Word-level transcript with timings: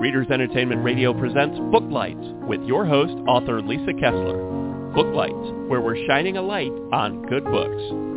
Readers 0.00 0.28
Entertainment 0.30 0.82
Radio 0.82 1.12
presents 1.12 1.58
Booklights 1.58 2.46
with 2.48 2.62
your 2.62 2.86
host, 2.86 3.12
author 3.28 3.60
Lisa 3.60 3.92
Kessler. 4.00 4.90
Booklights, 4.94 5.68
where 5.68 5.82
we're 5.82 6.06
shining 6.06 6.38
a 6.38 6.42
light 6.42 6.72
on 6.90 7.20
good 7.26 7.44
books. 7.44 8.09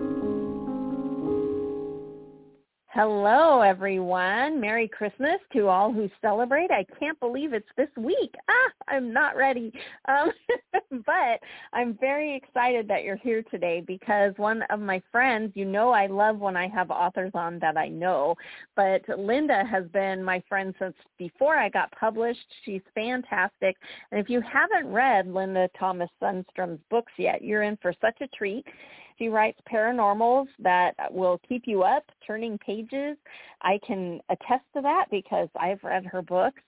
Hello, 2.95 3.61
everyone. 3.61 4.61
Merry 4.61 4.87
Christmas 4.87 5.39
to 5.51 5.67
all 5.67 5.91
who 5.91 6.07
celebrate. 6.21 6.69
I 6.69 6.85
can't 6.99 7.19
believe 7.19 7.51
it's 7.51 7.65
this 7.75 7.89
week. 7.97 8.35
Ah, 8.47 8.71
I'm 8.87 9.11
not 9.11 9.35
ready. 9.35 9.73
Um, 10.07 10.31
but 11.03 11.39
I'm 11.73 11.97
very 11.99 12.35
excited 12.35 12.87
that 12.87 13.03
you're 13.03 13.15
here 13.15 13.41
today 13.49 13.83
because 13.87 14.33
one 14.37 14.61
of 14.69 14.79
my 14.79 15.01
friends, 15.11 15.53
you 15.55 15.65
know 15.65 15.89
I 15.89 16.05
love 16.05 16.37
when 16.37 16.55
I 16.55 16.67
have 16.67 16.91
authors 16.91 17.31
on 17.33 17.57
that 17.61 17.77
I 17.77 17.87
know, 17.87 18.35
but 18.75 19.01
Linda 19.17 19.63
has 19.65 19.85
been 19.85 20.23
my 20.23 20.43
friend 20.47 20.75
since 20.77 20.93
before 21.17 21.57
I 21.57 21.69
got 21.69 21.91
published. 21.99 22.45
She's 22.63 22.83
fantastic. 22.93 23.75
And 24.11 24.19
if 24.19 24.29
you 24.29 24.39
haven't 24.41 24.93
read 24.93 25.25
Linda 25.25 25.67
Thomas 25.79 26.11
Sundstrom's 26.21 26.81
books 26.91 27.13
yet, 27.17 27.43
you're 27.43 27.63
in 27.63 27.75
for 27.77 27.91
such 27.99 28.21
a 28.21 28.27
treat. 28.27 28.67
She 29.17 29.29
writes 29.29 29.59
paranormals 29.71 30.47
that 30.59 30.93
will 31.11 31.39
keep 31.47 31.63
you 31.65 31.83
up, 31.83 32.03
turning 32.25 32.57
pages. 32.57 33.17
I 33.61 33.79
can 33.85 34.19
attest 34.29 34.63
to 34.75 34.81
that 34.81 35.05
because 35.11 35.49
I've 35.55 35.83
read 35.83 36.05
her 36.05 36.21
books. 36.21 36.61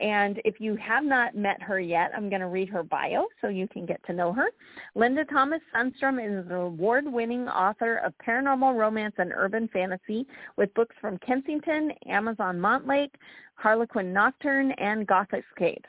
And 0.00 0.40
if 0.44 0.60
you 0.60 0.76
have 0.76 1.04
not 1.04 1.36
met 1.36 1.62
her 1.62 1.78
yet, 1.78 2.10
I'm 2.16 2.28
going 2.28 2.40
to 2.40 2.48
read 2.48 2.68
her 2.70 2.82
bio 2.82 3.26
so 3.40 3.48
you 3.48 3.68
can 3.68 3.86
get 3.86 4.04
to 4.06 4.12
know 4.12 4.32
her. 4.32 4.50
Linda 4.94 5.24
Thomas 5.24 5.60
Sundstrom 5.74 6.18
is 6.18 6.46
an 6.46 6.52
award-winning 6.52 7.48
author 7.48 7.96
of 7.98 8.12
paranormal 8.26 8.76
romance 8.76 9.14
and 9.18 9.32
urban 9.34 9.68
fantasy 9.72 10.26
with 10.56 10.74
books 10.74 10.96
from 11.00 11.18
Kensington, 11.18 11.92
Amazon 12.06 12.58
Montlake, 12.58 13.14
Harlequin 13.54 14.12
Nocturne, 14.12 14.72
and 14.72 15.06
GothicScapes. 15.06 15.84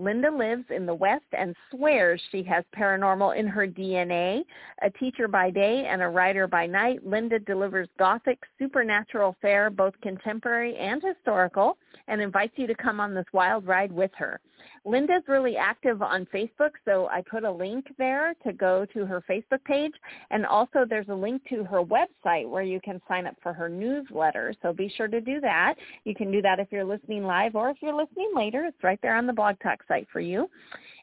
Linda 0.00 0.30
lives 0.30 0.64
in 0.70 0.86
the 0.86 0.94
West 0.94 1.26
and 1.32 1.54
swears 1.70 2.20
she 2.32 2.42
has 2.44 2.64
paranormal 2.74 3.36
in 3.36 3.46
her 3.46 3.66
DNA. 3.66 4.42
A 4.80 4.88
teacher 4.90 5.28
by 5.28 5.50
day 5.50 5.86
and 5.86 6.00
a 6.00 6.08
writer 6.08 6.46
by 6.46 6.66
night, 6.66 7.06
Linda 7.06 7.38
delivers 7.38 7.88
gothic 7.98 8.38
supernatural 8.58 9.36
fare, 9.42 9.68
both 9.68 9.92
contemporary 10.00 10.74
and 10.76 11.02
historical, 11.02 11.76
and 12.08 12.20
invites 12.20 12.52
you 12.56 12.66
to 12.66 12.74
come 12.74 13.00
on 13.00 13.14
this 13.14 13.26
wild 13.32 13.66
ride 13.66 13.92
with 13.92 14.10
her. 14.16 14.40
Linda's 14.84 15.22
really 15.28 15.56
active 15.56 16.02
on 16.02 16.26
Facebook, 16.32 16.70
so 16.84 17.08
I 17.08 17.22
put 17.22 17.44
a 17.44 17.50
link 17.50 17.86
there 17.98 18.34
to 18.44 18.52
go 18.52 18.86
to 18.92 19.06
her 19.06 19.22
Facebook 19.28 19.62
page. 19.64 19.92
And 20.30 20.46
also 20.46 20.84
there's 20.88 21.08
a 21.08 21.14
link 21.14 21.42
to 21.50 21.64
her 21.64 21.82
website 21.82 22.48
where 22.48 22.62
you 22.62 22.80
can 22.80 23.00
sign 23.08 23.26
up 23.26 23.36
for 23.42 23.52
her 23.52 23.68
newsletter. 23.68 24.54
So 24.62 24.72
be 24.72 24.92
sure 24.96 25.08
to 25.08 25.20
do 25.20 25.40
that. 25.40 25.74
You 26.04 26.14
can 26.14 26.30
do 26.30 26.42
that 26.42 26.58
if 26.58 26.68
you're 26.70 26.84
listening 26.84 27.24
live 27.24 27.56
or 27.56 27.70
if 27.70 27.76
you're 27.80 27.94
listening 27.94 28.32
later. 28.34 28.64
It's 28.64 28.82
right 28.82 28.98
there 29.02 29.16
on 29.16 29.26
the 29.26 29.32
Blog 29.32 29.56
Talk 29.62 29.80
site 29.86 30.08
for 30.12 30.20
you. 30.20 30.48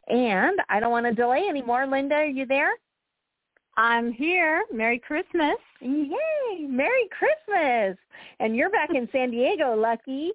And 0.08 0.60
I 0.70 0.80
don't 0.80 0.92
want 0.92 1.06
to 1.06 1.14
delay 1.14 1.46
anymore. 1.50 1.86
Linda, 1.86 2.16
are 2.16 2.26
you 2.26 2.46
there? 2.46 2.72
I'm 3.78 4.12
here. 4.12 4.64
Merry 4.74 5.00
Christmas. 5.00 5.58
Yay! 5.82 6.66
Merry 6.68 7.08
Christmas. 7.12 7.96
And 8.40 8.56
you're 8.56 8.72
back 8.72 8.90
in 8.94 9.08
San 9.12 9.30
Diego, 9.30 9.76
Lucky. 9.76 10.32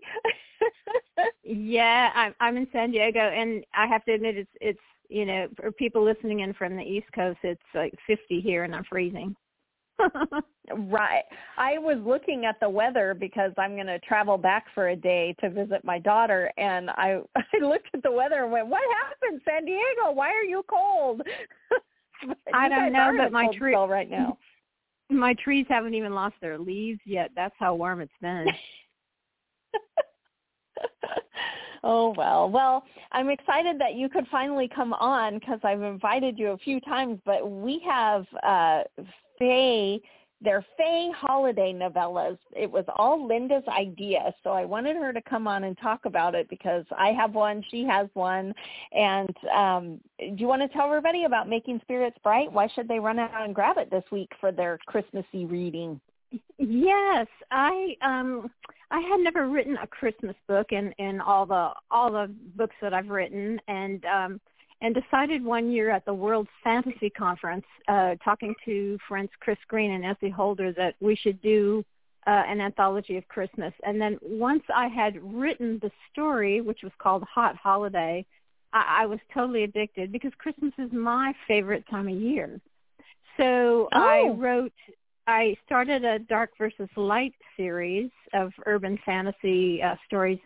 yeah, 1.43 2.11
I'm 2.15 2.35
I'm 2.41 2.57
in 2.57 2.69
San 2.73 2.93
Diego 2.93 3.19
and 3.19 3.65
I 3.75 3.89
have 3.89 4.05
to 4.05 4.13
admit 4.13 4.39
it's 4.39 4.51
it's 4.61 4.79
you 5.09 5.27
know, 5.27 5.49
for 5.57 5.73
people 5.73 6.03
listening 6.05 6.41
in 6.41 6.55
from 6.55 6.77
the 6.77 6.83
East 6.83 7.09
Coast 7.15 7.41
it's 7.43 7.61
like 7.75 7.93
50 8.07 8.41
here 8.41 8.63
and 8.63 8.75
I'm 8.75 8.85
freezing. 8.85 9.35
right. 10.89 11.25
I 11.59 11.79
was 11.79 11.99
looking 12.07 12.47
at 12.47 12.59
the 12.61 12.69
weather 12.69 13.15
because 13.19 13.53
I'm 13.59 13.75
going 13.75 13.87
to 13.89 13.99
travel 14.01 14.39
back 14.39 14.67
for 14.75 14.89
a 14.89 14.97
day 14.97 15.35
to 15.41 15.51
visit 15.51 15.85
my 15.85 15.99
daughter 15.99 16.51
and 16.57 16.91
I 16.91 17.21
I 17.37 17.59
looked 17.61 17.89
at 17.93 18.05
the 18.05 18.13
weather 18.13 18.45
and 18.45 18.53
went, 18.53 18.69
"What 18.69 18.83
happened, 19.03 19.41
San 19.45 19.65
Diego? 19.65 20.13
Why 20.13 20.29
are 20.29 20.45
you 20.45 20.65
cold?" 20.69 21.23
I 22.55 22.69
don't 22.69 22.93
know, 22.93 23.13
but 23.17 23.33
my 23.33 23.49
tree 23.57 23.75
right 23.75 24.11
now. 24.11 24.39
My 25.11 25.35
trees 25.35 25.67
haven't 25.69 25.93
even 25.93 26.15
lost 26.15 26.37
their 26.41 26.59
leaves 26.59 27.01
yet. 27.05 27.33
That's 27.37 27.55
how 27.59 27.75
warm 27.75 28.01
it's 28.01 28.11
been. 28.23 28.47
oh 31.85 32.15
well 32.17 32.49
well 32.49 32.85
i'm 33.13 33.29
excited 33.29 33.79
that 33.81 33.95
you 33.95 34.09
could 34.09 34.27
finally 34.31 34.71
come 34.75 34.93
on 34.95 35.39
because 35.39 35.59
i've 35.65 35.83
invited 35.83 36.39
you 36.39 36.51
a 36.51 36.59
few 36.59 36.81
times 36.81 37.19
but 37.25 37.51
we 37.51 37.83
have 37.85 38.25
uh 38.45 38.83
fae 39.39 39.99
they're 40.43 40.65
Fae 40.77 41.11
holiday 41.15 41.73
novellas. 41.73 42.39
It 42.55 42.71
was 42.71 42.85
all 42.97 43.27
Linda's 43.27 43.67
idea, 43.69 44.35
so 44.43 44.51
I 44.51 44.65
wanted 44.65 44.97
her 44.97 45.13
to 45.13 45.23
come 45.23 45.47
on 45.47 45.65
and 45.65 45.79
talk 45.79 46.05
about 46.05 46.35
it 46.35 46.49
because 46.49 46.85
I 46.97 47.09
have 47.09 47.35
one, 47.35 47.65
she 47.71 47.85
has 47.85 48.09
one, 48.15 48.55
and 48.93 49.37
um, 49.55 50.01
do 50.19 50.35
you 50.37 50.47
want 50.47 50.63
to 50.63 50.69
tell 50.69 50.87
everybody 50.87 51.25
about 51.25 51.49
Making 51.49 51.81
Spirits 51.83 52.17
Bright? 52.23 52.53
Why 52.53 52.69
should 52.75 52.89
they 52.89 52.99
run 52.99 53.19
out 53.19 53.31
and 53.45 53.55
grab 53.55 53.79
it 53.79 53.91
this 53.91 54.05
week 54.11 54.31
for 54.41 54.53
their 54.53 54.79
Christmassy 54.87 55.45
reading? 55.47 56.01
Yes, 56.59 57.27
I 57.51 57.97
um 58.01 58.51
I 58.91 59.01
had 59.01 59.21
never 59.21 59.49
written 59.49 59.77
a 59.77 59.87
Christmas 59.87 60.37
book 60.49 60.69
in 60.71 60.93
in 60.99 61.21
all 61.21 61.45
the 61.45 61.71
all 61.91 62.11
the 62.11 62.33
books 62.57 62.77
that 62.81 62.95
I've 62.95 63.09
written 63.09 63.61
and 63.69 64.05
um 64.07 64.41
and 64.83 64.97
decided 64.97 65.45
one 65.45 65.71
year 65.71 65.91
at 65.91 66.05
the 66.05 66.13
World 66.13 66.49
Fantasy 66.65 67.09
Conference, 67.09 67.65
uh, 67.87 68.17
talking 68.23 68.53
to 68.65 68.99
friends 69.09 69.31
Chris 69.41 69.57
Green 69.69 69.93
and 69.93 70.05
Essie 70.05 70.29
Holder, 70.29 70.73
that 70.73 70.97
we 71.01 71.15
should 71.15 71.41
do 71.41 71.85
uh, 72.27 72.43
an 72.49 72.61
anthology 72.61 73.17
of 73.17 73.27
Christmas. 73.29 73.73
And 73.85 74.01
then 74.01 74.19
once 74.21 74.65
I 74.75 74.89
had 74.89 75.23
written 75.23 75.79
the 75.81 75.91
story, 76.11 76.61
which 76.61 76.81
was 76.83 76.93
called 76.99 77.23
Hot 77.33 77.55
Holiday, 77.57 78.27
I, 78.73 79.03
I 79.03 79.07
was 79.07 79.21
totally 79.33 79.63
addicted 79.63 80.11
because 80.11 80.33
Christmas 80.37 80.73
is 80.79 80.91
my 80.93 81.33
favorite 81.47 81.85
time 81.89 82.09
of 82.09 82.15
year. 82.15 82.61
So 83.37 83.89
oh. 83.95 83.99
I 83.99 84.35
wrote, 84.37 84.73
I 85.29 85.57
started 85.65 86.05
a 86.05 86.19
Dark 86.19 86.51
versus 86.59 86.89
Light 86.97 87.35
series 87.57 88.11
of 88.35 88.51
urban 88.67 88.99
fantasy 89.07 89.81
uh, 89.81 89.95
stories 90.07 90.41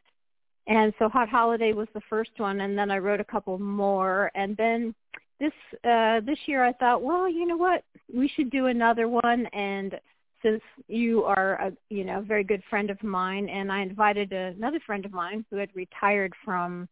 and 0.67 0.93
so 0.99 1.09
Hot 1.09 1.29
Holiday 1.29 1.73
was 1.73 1.89
the 1.95 2.01
first 2.09 2.31
one, 2.39 2.61
and 2.61 2.77
then 2.77 2.91
I 2.91 2.99
wrote 2.99 3.21
a 3.21 3.25
couple 3.25 3.59
more. 3.59 4.31
And 4.35 4.57
then 4.57 4.95
this 5.39 5.53
uh, 5.85 6.21
this 6.21 6.39
year 6.47 6.65
I 6.65 6.73
thought, 6.73 7.03
well, 7.03 7.29
you 7.29 7.47
know 7.47 7.57
what, 7.57 7.85
we 8.13 8.29
should 8.29 8.51
do 8.51 8.67
another 8.67 9.09
one. 9.09 9.47
And 9.53 9.95
since 10.43 10.63
you 10.89 11.25
are 11.25 11.55
a 11.55 11.73
you 11.89 12.05
know 12.05 12.21
very 12.21 12.45
good 12.45 12.63
friend 12.69 12.91
of 12.91 13.03
mine, 13.03 13.49
and 13.49 13.71
I 13.71 13.81
invited 13.81 14.33
another 14.33 14.81
friend 14.85 15.05
of 15.05 15.13
mine 15.13 15.45
who 15.51 15.57
had 15.57 15.71
retired 15.75 16.33
from 16.45 16.89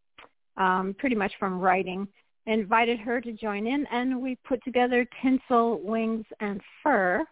um, 0.56 0.94
pretty 0.98 1.16
much 1.16 1.32
from 1.41 1.58
writing, 1.58 2.06
invited 2.46 3.00
her 3.00 3.20
to 3.20 3.32
join 3.32 3.66
in, 3.66 3.86
and 3.91 4.20
we 4.20 4.36
put 4.46 4.62
together 4.62 5.04
Tinsel, 5.20 5.80
Wings, 5.82 6.24
and 6.38 6.60
Fur, 6.82 7.24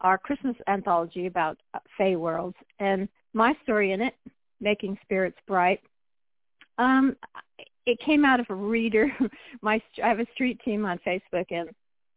our 0.00 0.16
Christmas 0.16 0.54
anthology 0.68 1.26
about 1.26 1.58
Fae 1.96 2.14
worlds, 2.14 2.56
and 2.78 3.08
my 3.32 3.52
story 3.64 3.90
in 3.90 4.00
it 4.00 4.14
Making 4.60 4.98
Spirits 5.02 5.38
Bright. 5.46 5.80
Um, 6.78 7.16
it 7.86 7.98
came 8.00 8.24
out 8.24 8.40
of 8.40 8.46
a 8.50 8.54
reader. 8.54 9.10
My 9.62 9.80
I 10.02 10.08
have 10.08 10.20
a 10.20 10.26
street 10.32 10.60
team 10.64 10.84
on 10.84 11.00
Facebook, 11.06 11.46
and 11.50 11.70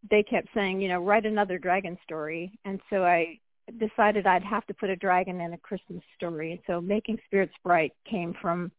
they 0.09 0.23
kept 0.23 0.47
saying, 0.53 0.81
you 0.81 0.89
know, 0.89 0.99
write 0.99 1.25
another 1.25 1.57
dragon 1.57 1.97
story, 2.03 2.57
and 2.65 2.79
so 2.89 3.03
I 3.03 3.39
decided 3.79 4.27
I'd 4.27 4.43
have 4.43 4.65
to 4.67 4.73
put 4.73 4.89
a 4.89 4.95
dragon 4.95 5.39
in 5.41 5.53
a 5.53 5.57
Christmas 5.57 6.03
story. 6.15 6.51
And 6.51 6.61
so 6.67 6.81
Making 6.81 7.19
Spirits 7.25 7.53
Bright 7.63 7.93
came 8.09 8.33
from 8.41 8.71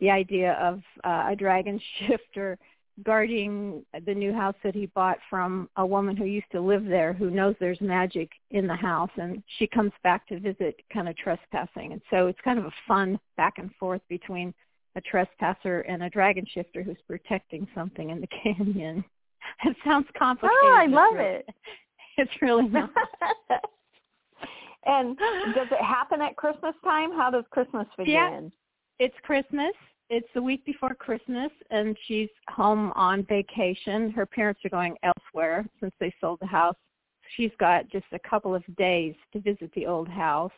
the 0.00 0.10
idea 0.10 0.52
of 0.54 0.80
uh, 1.04 1.26
a 1.28 1.36
dragon 1.36 1.80
shifter 1.98 2.58
guarding 3.04 3.84
the 4.06 4.14
new 4.14 4.32
house 4.32 4.56
that 4.64 4.74
he 4.74 4.86
bought 4.86 5.18
from 5.30 5.68
a 5.76 5.86
woman 5.86 6.16
who 6.16 6.24
used 6.24 6.50
to 6.50 6.60
live 6.60 6.84
there 6.84 7.12
who 7.12 7.30
knows 7.30 7.54
there's 7.60 7.80
magic 7.80 8.28
in 8.50 8.66
the 8.66 8.74
house 8.74 9.10
and 9.16 9.40
she 9.58 9.68
comes 9.68 9.92
back 10.02 10.26
to 10.26 10.40
visit 10.40 10.80
kind 10.92 11.08
of 11.08 11.16
trespassing 11.16 11.92
and 11.92 12.02
so 12.10 12.26
it's 12.26 12.40
kind 12.42 12.58
of 12.58 12.64
a 12.64 12.72
fun 12.88 13.16
back 13.36 13.58
and 13.58 13.70
forth 13.78 14.00
between 14.08 14.52
a 14.98 15.00
trespasser 15.02 15.80
and 15.82 16.02
a 16.02 16.10
dragon 16.10 16.44
shifter 16.52 16.82
who's 16.82 16.98
protecting 17.06 17.66
something 17.74 18.10
in 18.10 18.20
the 18.20 18.26
canyon. 18.42 19.04
It 19.64 19.76
sounds 19.84 20.06
complicated 20.18 20.58
oh 20.62 20.74
i 20.76 20.86
love 20.86 21.14
really, 21.14 21.36
it. 21.36 21.48
it's 22.18 22.42
really 22.42 22.68
not. 22.68 22.90
And 24.86 25.18
does 25.54 25.66
it 25.70 25.84
happen 25.84 26.22
at 26.22 26.36
christmas 26.36 26.74
time? 26.82 27.12
How 27.12 27.30
does 27.30 27.44
christmas 27.50 27.86
begin? 27.98 28.14
Yeah, 28.14 28.40
it's 29.06 29.14
christmas. 29.22 29.74
It's 30.08 30.28
the 30.34 30.40
week 30.40 30.64
before 30.64 30.94
Christmas, 30.94 31.50
and 31.70 31.94
she's 32.06 32.30
home 32.48 32.92
on 32.94 33.24
vacation. 33.24 34.10
Her 34.10 34.24
parents 34.24 34.60
are 34.64 34.70
going 34.70 34.96
elsewhere 35.02 35.66
since 35.80 35.92
they 36.00 36.14
sold 36.18 36.38
the 36.40 36.46
house. 36.46 36.76
She's 37.36 37.50
got 37.60 37.90
just 37.90 38.06
a 38.12 38.18
couple 38.20 38.54
of 38.54 38.64
days 38.76 39.14
to 39.34 39.40
visit 39.40 39.70
the 39.74 39.84
old 39.84 40.08
house 40.08 40.52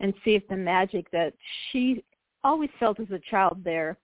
and 0.00 0.12
see 0.22 0.34
if 0.34 0.46
the 0.48 0.56
magic 0.56 1.10
that 1.12 1.32
she 1.70 2.04
always 2.44 2.70
felt 2.78 3.00
as 3.00 3.10
a 3.10 3.20
child 3.30 3.62
there 3.64 3.98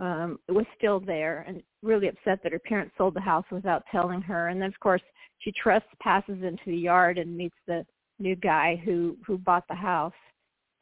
um, 0.00 0.38
was 0.48 0.66
still 0.76 1.00
there, 1.00 1.44
and 1.46 1.62
really 1.82 2.08
upset 2.08 2.42
that 2.42 2.52
her 2.52 2.58
parents 2.58 2.94
sold 2.96 3.14
the 3.14 3.20
house 3.20 3.44
without 3.50 3.84
telling 3.90 4.22
her. 4.22 4.48
And 4.48 4.60
then, 4.60 4.68
of 4.68 4.80
course, 4.80 5.02
she 5.38 5.52
trespasses 5.52 6.42
into 6.42 6.64
the 6.66 6.76
yard 6.76 7.18
and 7.18 7.36
meets 7.36 7.56
the 7.66 7.84
new 8.18 8.36
guy 8.36 8.80
who 8.84 9.16
who 9.26 9.38
bought 9.38 9.68
the 9.68 9.74
house. 9.74 10.12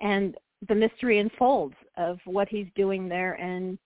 And 0.00 0.36
the 0.68 0.74
mystery 0.74 1.18
unfolds 1.18 1.74
of 1.96 2.18
what 2.24 2.48
he's 2.48 2.66
doing 2.74 3.08
there 3.08 3.34
and 3.34 3.78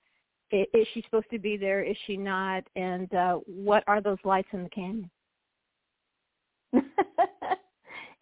is 0.53 0.87
she 0.93 1.03
supposed 1.03 1.31
to 1.31 1.39
be 1.39 1.57
there? 1.57 1.83
Is 1.83 1.97
she 2.07 2.17
not? 2.17 2.65
And 2.77 3.13
uh, 3.15 3.37
what 3.47 3.85
are 3.87 4.01
those 4.01 4.19
lights 4.25 4.49
in 4.53 4.65
the 4.65 4.71
canyon? 4.71 5.11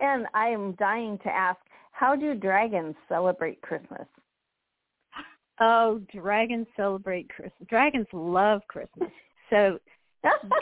and 0.00 0.26
I 0.32 0.48
am 0.48 0.72
dying 0.72 1.18
to 1.24 1.28
ask, 1.28 1.58
how 1.90 2.14
do 2.14 2.34
dragons 2.34 2.94
celebrate 3.08 3.60
Christmas? 3.62 4.06
Oh, 5.60 6.00
dragons 6.12 6.66
celebrate 6.76 7.28
Christmas. 7.28 7.68
Dragons 7.68 8.06
love 8.12 8.62
Christmas. 8.68 9.10
So 9.50 9.78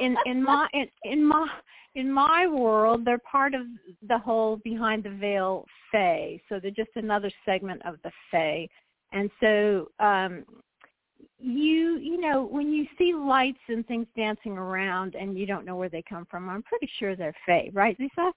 in 0.00 0.16
in 0.26 0.42
my 0.42 0.68
in, 0.72 0.86
in 1.04 1.24
my 1.24 1.46
in 1.94 2.12
my 2.12 2.46
world, 2.46 3.04
they're 3.04 3.18
part 3.18 3.54
of 3.54 3.62
the 4.08 4.18
whole 4.18 4.56
behind 4.56 5.04
the 5.04 5.10
veil 5.10 5.66
fae. 5.92 6.40
So 6.48 6.58
they're 6.60 6.70
just 6.70 6.90
another 6.96 7.30
segment 7.44 7.82
of 7.84 7.96
the 8.02 8.10
fae. 8.30 8.68
And 9.12 9.30
so 9.40 9.88
um 10.00 10.44
you 11.38 11.98
you 11.98 12.20
know 12.20 12.44
when 12.44 12.72
you 12.72 12.86
see 12.96 13.14
lights 13.14 13.58
and 13.68 13.86
things 13.86 14.06
dancing 14.16 14.58
around 14.58 15.14
and 15.14 15.38
you 15.38 15.46
don't 15.46 15.64
know 15.64 15.76
where 15.76 15.88
they 15.88 16.02
come 16.08 16.26
from 16.30 16.48
i'm 16.48 16.62
pretty 16.62 16.88
sure 16.98 17.14
they're 17.14 17.34
fae 17.46 17.70
right 17.72 17.96
lisa 17.98 18.32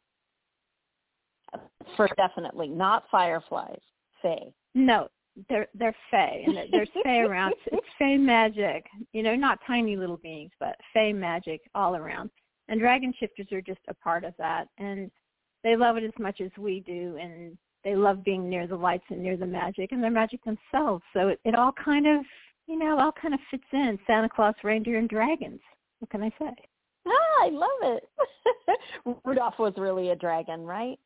for 1.96 2.08
definitely 2.18 2.68
not 2.68 3.04
fireflies 3.10 3.80
fae 4.22 4.52
no 4.76 5.08
they're 5.50 5.68
they're 5.74 5.96
fae 6.10 6.44
and 6.46 6.58
there's 6.72 6.90
fae 7.04 7.20
around 7.20 7.54
it's 7.68 7.88
fae 7.98 8.18
magic 8.18 8.86
you 9.14 9.24
know 9.24 9.36
not 9.36 9.60
tiny 9.66 9.96
little 9.96 10.18
beings 10.18 10.52
but 10.60 10.76
fae 10.94 11.14
magic 11.14 11.62
all 11.76 11.96
around 11.96 12.30
and 12.68 12.80
dragon 12.80 13.14
shifters 13.20 13.48
are 13.52 13.62
just 13.62 13.80
a 13.88 13.94
part 13.96 14.24
of 14.24 14.34
that 14.38 14.68
and 14.78 15.10
they 15.64 15.76
love 15.76 15.98
it 15.98 16.04
as 16.04 16.12
much 16.20 16.42
as 16.42 16.52
we 16.58 16.82
do 16.82 17.18
and 17.22 17.58
they 17.84 17.96
love 17.96 18.24
being 18.24 18.50
near 18.50 18.68
the 18.68 18.76
lights 18.76 19.06
and 19.10 19.22
near 19.22 19.38
the 19.38 19.46
magic 19.46 19.92
and 19.92 20.04
they're 20.04 20.12
magic 20.12 20.40
themselves 20.44 21.04
so 21.14 21.30
it, 21.30 21.40
it 21.46 21.56
all 21.56 21.72
kind 21.84 22.06
of 22.08 22.24
you 22.72 22.80
know, 22.80 22.98
all 22.98 23.12
kind 23.12 23.34
of 23.34 23.40
fits 23.50 23.64
in. 23.74 24.00
Santa 24.08 24.30
Claus, 24.30 24.56
reindeer, 24.64 24.98
and 24.98 25.10
dragons. 25.10 25.60
What 26.00 26.10
can 26.10 26.24
I 26.24 26.30
say? 26.40 26.52
Ah, 27.06 27.44
I 27.44 27.50
love 27.52 27.70
it. 27.84 28.10
Rudolph 29.26 29.60
was 29.60 29.74
really 29.78 30.12
a 30.12 30.16
dragon, 30.16 30.62
right? 30.62 30.98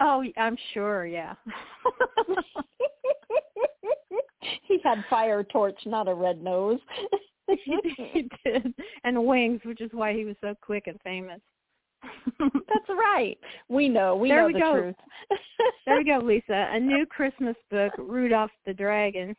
Oh, 0.00 0.24
I'm 0.36 0.56
sure, 0.74 1.06
yeah. 1.06 1.34
he 4.62 4.78
had 4.82 5.04
fire 5.08 5.44
torch, 5.44 5.78
not 5.86 6.08
a 6.08 6.14
red 6.14 6.42
nose. 6.42 6.78
he 7.64 8.28
did, 8.44 8.74
and 9.04 9.26
wings, 9.26 9.60
which 9.64 9.80
is 9.80 9.90
why 9.92 10.12
he 10.12 10.24
was 10.24 10.36
so 10.40 10.54
quick 10.60 10.86
and 10.86 11.00
famous. 11.02 11.40
That's 12.38 12.88
right. 12.88 13.36
We 13.68 13.88
know. 13.88 14.16
We 14.16 14.28
there 14.28 14.42
know 14.42 14.46
we 14.46 14.52
the 14.54 14.58
go. 14.58 14.72
truth. 14.72 14.94
there 15.86 15.98
we 15.98 16.04
go, 16.04 16.18
Lisa. 16.18 16.68
A 16.72 16.80
new 16.80 17.04
Christmas 17.06 17.56
book, 17.70 17.92
Rudolph 17.98 18.50
the 18.66 18.72
Dragon. 18.72 19.36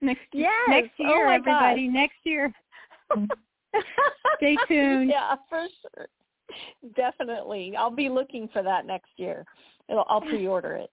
Next 0.00 0.20
year. 0.32 0.50
yes. 0.66 0.68
next 0.68 0.90
oh 1.00 1.04
year, 1.04 1.28
oh 1.28 1.34
everybody. 1.34 1.86
Gosh. 1.86 1.94
Next 1.94 2.16
year. 2.24 2.52
Stay 4.36 4.56
tuned. 4.66 5.10
Yeah, 5.10 5.36
for 5.48 5.66
sure. 5.82 6.06
Definitely. 6.96 7.74
I'll 7.76 7.90
be 7.90 8.08
looking 8.08 8.48
for 8.52 8.62
that 8.62 8.86
next 8.86 9.10
year. 9.16 9.44
It'll, 9.88 10.04
I'll 10.08 10.20
pre-order 10.20 10.74
it. 10.76 10.90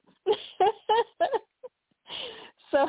so 2.71 2.87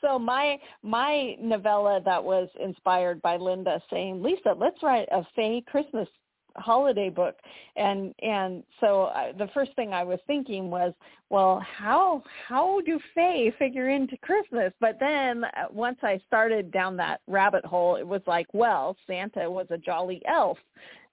so 0.00 0.18
my 0.18 0.58
my 0.82 1.36
novella 1.40 2.00
that 2.04 2.22
was 2.22 2.48
inspired 2.60 3.20
by 3.22 3.36
Linda 3.36 3.80
saying, 3.90 4.22
Lisa, 4.22 4.54
let's 4.56 4.82
write 4.82 5.08
a 5.10 5.26
Fae 5.34 5.62
Christmas 5.66 6.08
holiday 6.56 7.10
book. 7.10 7.36
And 7.76 8.14
and 8.22 8.62
so 8.80 9.06
I, 9.06 9.32
the 9.36 9.48
first 9.54 9.74
thing 9.76 9.92
I 9.92 10.04
was 10.04 10.18
thinking 10.26 10.70
was 10.70 10.92
well 11.30 11.60
how 11.60 12.22
how 12.48 12.80
do 12.82 12.98
Fae 13.14 13.52
figure 13.58 13.90
into 13.90 14.16
Christmas? 14.18 14.72
But 14.80 14.98
then 15.00 15.44
uh, 15.44 15.66
once 15.70 15.98
I 16.02 16.20
started 16.26 16.70
down 16.70 16.96
that 16.98 17.20
rabbit 17.26 17.64
hole 17.64 17.96
it 17.96 18.06
was 18.06 18.22
like 18.26 18.46
well 18.52 18.96
Santa 19.06 19.50
was 19.50 19.66
a 19.70 19.78
jolly 19.78 20.22
elf. 20.26 20.58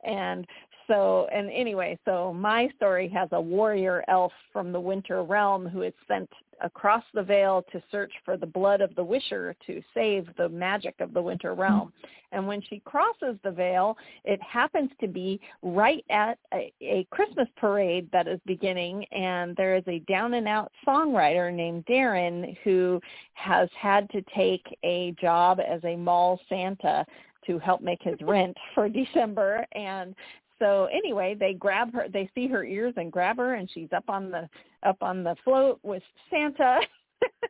And 0.05 0.45
so 0.87 1.27
and 1.33 1.49
anyway 1.51 1.97
so 2.05 2.33
my 2.33 2.69
story 2.75 3.07
has 3.09 3.29
a 3.31 3.41
warrior 3.41 4.03
elf 4.07 4.33
from 4.51 4.71
the 4.71 4.79
winter 4.79 5.23
realm 5.23 5.67
who 5.67 5.81
is 5.81 5.93
sent 6.07 6.29
across 6.61 7.03
the 7.13 7.23
veil 7.23 7.63
to 7.71 7.81
search 7.91 8.11
for 8.23 8.37
the 8.37 8.45
blood 8.45 8.81
of 8.81 8.93
the 8.95 9.03
wisher 9.03 9.55
to 9.65 9.81
save 9.93 10.27
the 10.37 10.49
magic 10.49 10.95
of 10.99 11.13
the 11.13 11.21
winter 11.21 11.53
realm. 11.53 11.91
And 12.31 12.47
when 12.47 12.61
she 12.61 12.81
crosses 12.85 13.37
the 13.43 13.51
veil 13.51 13.97
it 14.23 14.41
happens 14.41 14.89
to 15.01 15.07
be 15.07 15.39
right 15.61 16.03
at 16.09 16.37
a, 16.53 16.73
a 16.81 17.07
christmas 17.11 17.47
parade 17.57 18.09
that 18.11 18.27
is 18.27 18.39
beginning 18.45 19.05
and 19.11 19.55
there 19.55 19.75
is 19.75 19.83
a 19.87 19.99
down 19.99 20.33
and 20.33 20.47
out 20.47 20.71
songwriter 20.87 21.53
named 21.53 21.85
darren 21.85 22.57
who 22.63 22.99
has 23.33 23.69
had 23.79 24.09
to 24.09 24.23
take 24.35 24.65
a 24.83 25.13
job 25.21 25.59
as 25.59 25.81
a 25.83 25.95
mall 25.95 26.39
santa 26.49 27.05
to 27.45 27.59
help 27.59 27.81
make 27.81 28.01
his 28.01 28.15
rent 28.21 28.55
for 28.73 28.89
December 29.03 29.65
and 29.73 30.15
so 30.59 30.85
anyway, 30.85 31.35
they 31.39 31.53
grab 31.53 31.93
her, 31.93 32.07
they 32.11 32.29
see 32.35 32.47
her 32.47 32.63
ears 32.63 32.93
and 32.97 33.11
grab 33.11 33.37
her, 33.37 33.55
and 33.55 33.69
she's 33.73 33.89
up 33.95 34.05
on 34.07 34.31
the 34.31 34.49
up 34.83 34.97
on 35.01 35.23
the 35.23 35.35
float 35.43 35.79
with 35.83 36.03
Santa, 36.29 36.79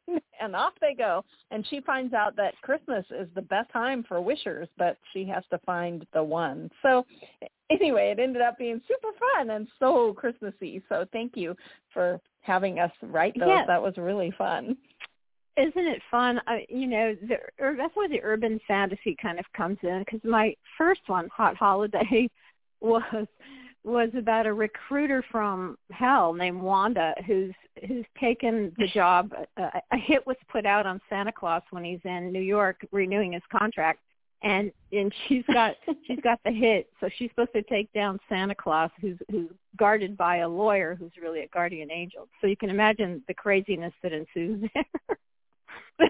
and 0.41 0.55
off 0.55 0.73
they 0.81 0.93
go. 0.93 1.23
And 1.51 1.65
she 1.69 1.81
finds 1.81 2.13
out 2.13 2.35
that 2.35 2.53
Christmas 2.61 3.05
is 3.11 3.27
the 3.35 3.41
best 3.41 3.71
time 3.71 4.03
for 4.07 4.21
wishers, 4.21 4.67
but 4.77 4.97
she 5.11 5.25
has 5.25 5.43
to 5.49 5.57
find 5.59 6.05
the 6.13 6.23
one. 6.23 6.69
So 6.81 7.05
anyway, 7.69 8.11
it 8.11 8.21
ended 8.21 8.41
up 8.41 8.57
being 8.57 8.81
super 8.87 9.09
fun 9.17 9.49
and 9.51 9.67
so 9.79 10.13
Christmassy. 10.13 10.81
So 10.89 11.05
thank 11.11 11.35
you 11.35 11.55
for 11.93 12.19
having 12.41 12.79
us 12.79 12.91
write 13.01 13.33
those. 13.37 13.47
Yes. 13.47 13.67
That 13.67 13.81
was 13.81 13.97
really 13.97 14.33
fun 14.37 14.77
isn't 15.57 15.87
it 15.87 16.01
fun? 16.09 16.41
I, 16.47 16.65
you 16.69 16.87
know, 16.87 17.15
the, 17.27 17.35
er, 17.63 17.75
that's 17.77 17.95
where 17.95 18.09
the 18.09 18.21
urban 18.23 18.59
fantasy 18.67 19.15
kind 19.21 19.39
of 19.39 19.45
comes 19.55 19.77
in. 19.83 19.99
Because 19.99 20.21
my 20.23 20.55
first 20.77 21.01
one, 21.07 21.29
Hot 21.29 21.55
Holiday, 21.55 22.29
was 22.83 23.27
was 23.85 24.09
about 24.17 24.45
a 24.45 24.53
recruiter 24.53 25.23
from 25.29 25.77
hell 25.91 26.33
named 26.33 26.61
Wanda 26.61 27.13
who's 27.25 27.53
who's 27.87 28.05
taken 28.19 28.71
the 28.77 28.87
job. 28.87 29.33
Uh, 29.57 29.69
a 29.91 29.97
hit 29.97 30.25
was 30.25 30.37
put 30.49 30.65
out 30.65 30.85
on 30.85 31.01
Santa 31.09 31.31
Claus 31.31 31.63
when 31.71 31.83
he's 31.83 31.99
in 32.05 32.31
New 32.31 32.41
York 32.41 32.85
renewing 32.91 33.33
his 33.33 33.41
contract, 33.51 33.99
and 34.41 34.71
and 34.91 35.13
she's 35.27 35.43
got 35.51 35.75
she's 36.07 36.19
got 36.23 36.39
the 36.45 36.51
hit. 36.51 36.87
So 36.99 37.09
she's 37.17 37.29
supposed 37.31 37.53
to 37.53 37.63
take 37.63 37.91
down 37.93 38.19
Santa 38.29 38.55
Claus, 38.55 38.91
who's 39.01 39.17
who's 39.29 39.49
guarded 39.77 40.15
by 40.15 40.37
a 40.37 40.49
lawyer 40.49 40.95
who's 40.95 41.11
really 41.21 41.41
a 41.41 41.47
guardian 41.47 41.91
angel. 41.91 42.29
So 42.39 42.47
you 42.47 42.55
can 42.55 42.69
imagine 42.69 43.21
the 43.27 43.33
craziness 43.33 43.93
that 44.01 44.13
ensues 44.13 44.69
there. 44.73 44.85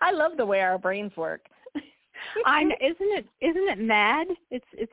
I 0.00 0.12
love 0.12 0.32
the 0.36 0.46
way 0.46 0.60
our 0.60 0.78
brains 0.78 1.16
work. 1.16 1.42
I 2.46 2.64
know, 2.64 2.74
isn't 2.80 2.96
it 3.00 3.26
isn't 3.40 3.68
it 3.68 3.78
mad? 3.78 4.26
It's 4.50 4.66
it's 4.72 4.92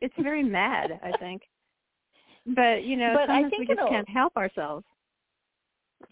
it's 0.00 0.14
very 0.18 0.42
mad, 0.42 1.00
I 1.02 1.16
think. 1.18 1.42
But 2.46 2.84
you 2.84 2.96
know, 2.96 3.14
but 3.14 3.26
sometimes 3.26 3.46
I 3.46 3.48
think 3.50 3.68
we 3.68 3.74
just 3.74 3.88
can't 3.88 4.08
help 4.08 4.36
ourselves. 4.36 4.84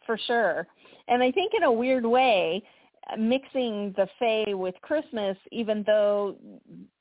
For 0.07 0.19
sure, 0.27 0.67
and 1.09 1.23
I 1.23 1.31
think 1.31 1.53
in 1.55 1.63
a 1.63 1.73
weird 1.73 2.05
way, 2.05 2.63
mixing 3.19 3.95
the 3.97 4.07
Fae 4.19 4.53
with 4.55 4.75
Christmas, 4.83 5.37
even 5.51 5.83
though 5.87 6.37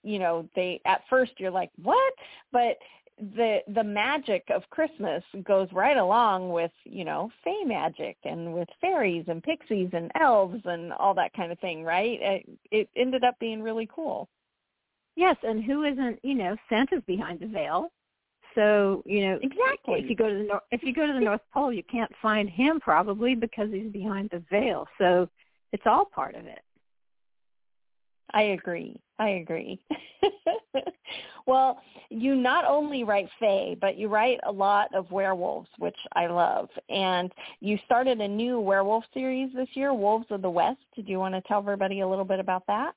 you 0.03 0.19
know 0.19 0.48
they 0.55 0.81
at 0.86 1.01
first 1.10 1.34
you're 1.38 1.51
like 1.51 1.72
what, 1.81 2.13
but 2.51 2.77
the 3.19 3.59
the 3.74 3.83
magic 3.83 4.43
of 4.53 4.69
Christmas 4.69 5.24
goes 5.43 5.67
right 5.71 5.97
along 5.97 6.51
with 6.51 6.71
you 6.83 7.03
know 7.03 7.31
fey 7.43 7.63
magic 7.65 8.17
and 8.24 8.53
with 8.53 8.67
fairies 8.79 9.25
and 9.27 9.41
pixies 9.41 9.89
and 9.93 10.12
elves 10.19 10.62
and 10.65 10.93
all 10.93 11.13
that 11.15 11.33
kind 11.33 11.51
of 11.51 11.59
thing, 11.59 11.83
right? 11.83 12.19
It, 12.21 12.50
it 12.71 12.89
ended 12.95 13.24
up 13.24 13.38
being 13.39 13.62
really 13.63 13.89
cool. 13.93 14.29
Yes, 15.15 15.36
and 15.41 15.63
who 15.63 15.83
isn't 15.83 16.19
you 16.24 16.36
know 16.36 16.55
Santa's 16.69 17.01
behind 17.07 17.39
the 17.39 17.47
veil, 17.47 17.91
so 18.53 19.01
you 19.05 19.21
know 19.21 19.39
exactly. 19.41 20.01
If 20.01 20.09
you 20.09 20.15
go 20.15 20.29
to 20.29 20.36
the 20.36 20.43
nor- 20.43 20.63
if 20.71 20.83
you 20.83 20.93
go 20.93 21.07
to 21.07 21.13
the 21.13 21.19
North 21.19 21.41
Pole, 21.51 21.74
you 21.74 21.83
can't 21.83 22.12
find 22.21 22.47
him 22.47 22.79
probably 22.79 23.33
because 23.33 23.69
he's 23.71 23.91
behind 23.91 24.29
the 24.29 24.43
veil. 24.51 24.88
So 25.00 25.27
it's 25.74 25.88
all 25.88 26.05
part 26.05 26.36
of 26.36 26.45
it. 26.45 26.59
I 28.34 28.41
agree. 28.43 29.00
I 29.19 29.29
agree. 29.29 29.79
well, 31.46 31.81
you 32.10 32.36
not 32.36 32.65
only 32.65 33.03
write 33.03 33.29
Fae, 33.39 33.75
but 33.79 33.98
you 33.98 34.10
write 34.10 34.39
a 34.46 34.51
lot 34.51 34.93
of 34.93 35.10
werewolves, 35.12 35.69
which 35.79 35.98
I 36.13 36.27
love. 36.27 36.69
And 36.89 37.31
you 37.60 37.79
started 37.86 38.19
a 38.19 38.27
new 38.27 38.60
werewolf 38.60 39.05
series 39.13 39.53
this 39.55 39.69
year, 39.74 39.93
Wolves 39.93 40.27
of 40.29 40.41
the 40.41 40.50
West. 40.50 40.79
Do 40.96 41.03
you 41.05 41.19
want 41.19 41.36
to 41.36 41.41
tell 41.41 41.60
everybody 41.60 42.01
a 42.01 42.07
little 42.07 42.25
bit 42.25 42.39
about 42.39 42.67
that? 42.67 42.93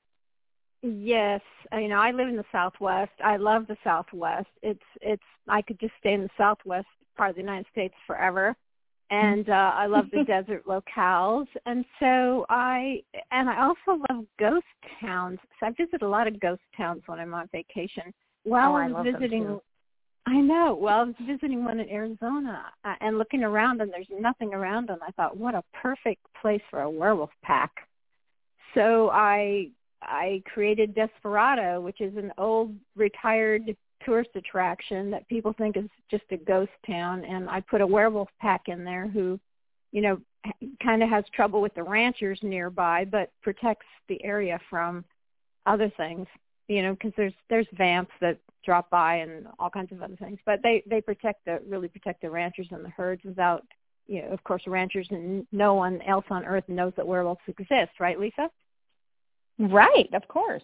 Yes, 0.83 1.41
uh, 1.71 1.77
you 1.77 1.87
know, 1.87 1.99
I 1.99 2.11
live 2.11 2.27
in 2.27 2.35
the 2.35 2.45
Southwest. 2.51 3.11
I 3.23 3.37
love 3.37 3.67
the 3.67 3.77
Southwest. 3.83 4.47
It's 4.63 4.81
it's 4.99 5.21
I 5.47 5.61
could 5.61 5.79
just 5.79 5.93
stay 5.99 6.13
in 6.13 6.23
the 6.23 6.29
Southwest 6.37 6.87
part 7.15 7.29
of 7.29 7.35
the 7.35 7.41
United 7.41 7.67
States 7.71 7.93
forever 8.07 8.55
and 9.11 9.49
uh, 9.49 9.73
I 9.75 9.85
love 9.85 10.05
the 10.11 10.23
desert 10.27 10.65
locales. 10.65 11.45
And 11.65 11.85
so 11.99 12.45
I 12.49 13.03
and 13.31 13.49
I 13.49 13.61
also 13.61 14.01
love 14.09 14.25
ghost 14.39 14.65
towns. 14.99 15.37
So 15.59 15.67
I 15.67 15.71
visit 15.71 16.01
a 16.01 16.07
lot 16.07 16.27
of 16.27 16.39
ghost 16.39 16.61
towns 16.75 17.03
when 17.05 17.19
I'm 17.19 17.33
on 17.33 17.47
vacation. 17.51 18.13
While 18.43 18.71
oh, 18.71 18.75
I 18.75 18.87
was 18.87 19.05
visiting, 19.05 19.59
I 20.25 20.39
know. 20.39 20.77
Well, 20.79 20.99
I 20.99 21.03
was 21.03 21.15
visiting 21.27 21.63
one 21.63 21.79
in 21.79 21.89
Arizona 21.89 22.63
uh, 22.85 22.95
and 23.01 23.17
looking 23.17 23.43
around, 23.43 23.81
and 23.81 23.91
there's 23.91 24.07
nothing 24.19 24.53
around, 24.53 24.89
and 24.89 24.99
I 25.07 25.11
thought, 25.11 25.37
what 25.37 25.53
a 25.53 25.63
perfect 25.79 26.25
place 26.41 26.61
for 26.71 26.81
a 26.81 26.89
werewolf 26.89 27.31
pack. 27.43 27.71
So 28.73 29.09
I 29.09 29.67
I 30.01 30.41
created 30.51 30.95
Desperado, 30.95 31.81
which 31.81 31.99
is 31.99 32.15
an 32.15 32.31
old 32.37 32.73
retired 32.95 33.75
tourist 34.05 34.31
attraction 34.35 35.11
that 35.11 35.27
people 35.27 35.53
think 35.57 35.77
is 35.77 35.89
just 36.09 36.23
a 36.31 36.37
ghost 36.37 36.71
town, 36.85 37.23
and 37.25 37.49
I 37.49 37.61
put 37.61 37.81
a 37.81 37.87
werewolf 37.87 38.29
pack 38.39 38.63
in 38.67 38.83
there 38.83 39.07
who, 39.07 39.39
you 39.91 40.01
know, 40.01 40.19
kind 40.83 41.03
of 41.03 41.09
has 41.09 41.23
trouble 41.33 41.61
with 41.61 41.73
the 41.75 41.83
ranchers 41.83 42.39
nearby, 42.41 43.05
but 43.05 43.31
protects 43.41 43.85
the 44.07 44.23
area 44.23 44.59
from 44.69 45.05
other 45.65 45.91
things. 45.97 46.27
You 46.67 46.83
know, 46.83 46.93
because 46.93 47.11
there's 47.17 47.33
there's 47.49 47.67
vamps 47.73 48.13
that 48.21 48.37
drop 48.63 48.89
by 48.89 49.15
and 49.17 49.47
all 49.59 49.69
kinds 49.69 49.91
of 49.91 50.01
other 50.01 50.15
things, 50.15 50.39
but 50.45 50.61
they 50.63 50.83
they 50.85 51.01
protect 51.01 51.43
the 51.45 51.59
really 51.67 51.87
protect 51.87 52.21
the 52.21 52.29
ranchers 52.29 52.67
and 52.71 52.85
the 52.85 52.89
herds 52.89 53.23
without, 53.25 53.63
you 54.07 54.21
know, 54.21 54.29
of 54.29 54.43
course, 54.43 54.63
ranchers 54.67 55.07
and 55.11 55.45
no 55.51 55.73
one 55.73 56.01
else 56.03 56.25
on 56.29 56.45
earth 56.45 56.63
knows 56.67 56.93
that 56.95 57.05
werewolves 57.05 57.41
exist, 57.47 57.91
right, 57.99 58.19
Lisa? 58.19 58.49
Right, 59.59 60.09
of 60.13 60.27
course. 60.27 60.63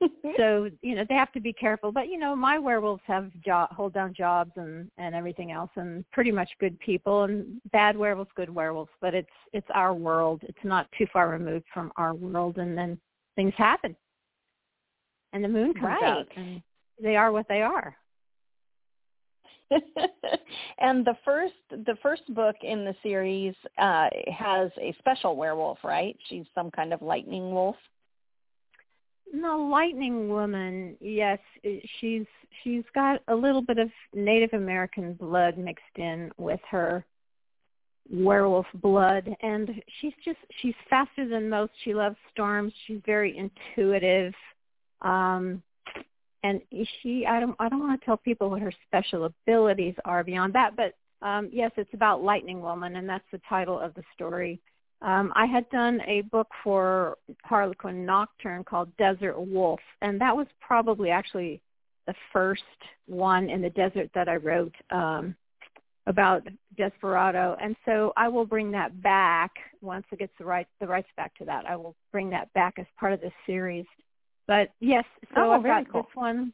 so 0.36 0.70
you 0.82 0.94
know 0.94 1.04
they 1.08 1.14
have 1.14 1.32
to 1.32 1.40
be 1.40 1.52
careful. 1.52 1.92
But 1.92 2.08
you 2.08 2.18
know 2.18 2.36
my 2.36 2.58
werewolves 2.58 3.02
have 3.06 3.30
job 3.44 3.70
hold 3.72 3.92
down 3.92 4.14
jobs 4.14 4.52
and 4.56 4.90
and 4.98 5.14
everything 5.14 5.52
else 5.52 5.70
and 5.76 6.04
pretty 6.12 6.30
much 6.30 6.50
good 6.60 6.78
people 6.80 7.24
and 7.24 7.60
bad 7.72 7.96
werewolves 7.96 8.30
good 8.36 8.54
werewolves. 8.54 8.90
But 9.00 9.14
it's 9.14 9.28
it's 9.52 9.66
our 9.74 9.94
world. 9.94 10.42
It's 10.44 10.64
not 10.64 10.88
too 10.96 11.06
far 11.12 11.28
removed 11.28 11.66
from 11.72 11.92
our 11.96 12.14
world 12.14 12.58
and 12.58 12.76
then 12.76 12.98
things 13.36 13.54
happen. 13.56 13.96
And 15.32 15.44
the 15.44 15.48
moon 15.48 15.74
comes 15.74 15.84
right. 15.84 16.02
out 16.02 16.26
and 16.36 16.62
they 17.02 17.16
are 17.16 17.32
what 17.32 17.46
they 17.48 17.62
are. 17.62 17.96
And 20.78 21.04
the 21.06 21.16
first 21.24 21.54
the 21.70 21.96
first 22.02 22.22
book 22.34 22.56
in 22.62 22.84
the 22.84 22.94
series 23.02 23.54
uh 23.78 24.08
has 24.36 24.70
a 24.80 24.94
special 24.98 25.36
werewolf 25.36 25.78
right? 25.82 26.16
She's 26.28 26.44
some 26.54 26.70
kind 26.70 26.92
of 26.92 27.02
lightning 27.02 27.50
wolf 27.52 27.76
the 29.32 29.52
lightning 29.52 30.28
woman 30.28 30.96
yes 31.00 31.38
she's 32.00 32.26
she's 32.62 32.84
got 32.94 33.20
a 33.28 33.34
little 33.34 33.62
bit 33.62 33.78
of 33.78 33.90
native 34.14 34.52
american 34.52 35.14
blood 35.14 35.58
mixed 35.58 35.84
in 35.96 36.30
with 36.38 36.60
her 36.70 37.04
werewolf 38.10 38.66
blood 38.74 39.28
and 39.42 39.70
she's 40.00 40.12
just 40.24 40.38
she's 40.60 40.74
faster 40.88 41.28
than 41.28 41.48
most. 41.48 41.72
She 41.84 41.94
loves 41.94 42.16
storms. 42.32 42.72
She's 42.86 43.00
very 43.04 43.36
intuitive. 43.36 44.32
Um 45.02 45.62
and 46.42 46.60
she 47.02 47.26
i 47.26 47.40
don't 47.40 47.56
i 47.58 47.68
don't 47.68 47.80
want 47.80 47.98
to 47.98 48.04
tell 48.04 48.16
people 48.16 48.50
what 48.50 48.60
her 48.60 48.72
special 48.86 49.24
abilities 49.24 49.94
are 50.04 50.22
beyond 50.22 50.52
that 50.52 50.76
but 50.76 50.94
um 51.26 51.48
yes 51.52 51.70
it's 51.76 51.92
about 51.94 52.22
lightning 52.22 52.60
woman 52.60 52.96
and 52.96 53.08
that's 53.08 53.24
the 53.32 53.40
title 53.48 53.78
of 53.78 53.94
the 53.94 54.02
story 54.14 54.60
um, 55.02 55.32
I 55.36 55.46
had 55.46 55.68
done 55.70 56.00
a 56.06 56.22
book 56.22 56.48
for 56.64 57.18
Harlequin 57.44 58.06
Nocturne 58.06 58.64
called 58.64 58.96
Desert 58.96 59.38
Wolf, 59.38 59.80
and 60.00 60.20
that 60.20 60.34
was 60.36 60.46
probably 60.60 61.10
actually 61.10 61.60
the 62.06 62.14
first 62.32 62.62
one 63.06 63.50
in 63.50 63.60
the 63.60 63.70
desert 63.70 64.10
that 64.14 64.28
I 64.28 64.36
wrote 64.36 64.74
um, 64.90 65.34
about 66.06 66.46
Desperado. 66.76 67.56
And 67.60 67.76
so 67.84 68.12
I 68.16 68.28
will 68.28 68.46
bring 68.46 68.70
that 68.72 69.02
back 69.02 69.50
once 69.80 70.06
it 70.12 70.20
gets 70.20 70.32
the 70.38 70.44
right 70.44 70.66
the 70.80 70.86
rights 70.86 71.08
back 71.16 71.34
to 71.38 71.44
that. 71.44 71.66
I 71.66 71.76
will 71.76 71.94
bring 72.12 72.30
that 72.30 72.52
back 72.54 72.74
as 72.78 72.86
part 72.98 73.12
of 73.12 73.20
this 73.20 73.32
series. 73.44 73.84
But 74.46 74.70
yes, 74.80 75.04
so 75.34 75.42
oh, 75.42 75.50
I've 75.52 75.62
got 75.62 75.90
cool. 75.90 76.02
this 76.02 76.10
one. 76.14 76.52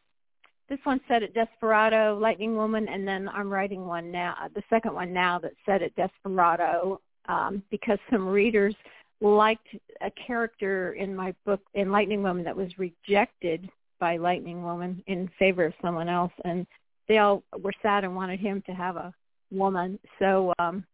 This 0.68 0.78
one 0.84 1.00
set 1.06 1.22
at 1.22 1.34
Desperado, 1.34 2.18
Lightning 2.18 2.56
Woman, 2.56 2.88
and 2.88 3.06
then 3.06 3.28
I'm 3.28 3.50
writing 3.50 3.86
one 3.86 4.10
now, 4.10 4.34
the 4.54 4.62
second 4.70 4.94
one 4.94 5.12
now 5.12 5.38
that's 5.38 5.56
set 5.66 5.82
at 5.82 5.94
Desperado, 5.96 6.98
um, 7.28 7.62
because 7.70 7.98
some 8.10 8.26
readers 8.26 8.74
liked 9.20 9.68
a 10.00 10.10
character 10.26 10.94
in 10.94 11.14
my 11.14 11.34
book 11.46 11.60
in 11.74 11.92
Lightning 11.92 12.22
Woman 12.22 12.44
that 12.44 12.56
was 12.56 12.68
rejected 12.78 13.68
by 14.00 14.16
Lightning 14.16 14.64
Woman 14.64 15.02
in 15.06 15.30
favor 15.38 15.64
of 15.64 15.72
someone 15.80 16.08
else, 16.08 16.32
and 16.44 16.66
they 17.08 17.18
all 17.18 17.42
were 17.62 17.72
sad 17.82 18.04
and 18.04 18.16
wanted 18.16 18.40
him 18.40 18.62
to 18.66 18.72
have 18.72 18.96
a 18.96 19.14
woman. 19.52 19.98
So, 20.18 20.52
um, 20.58 20.84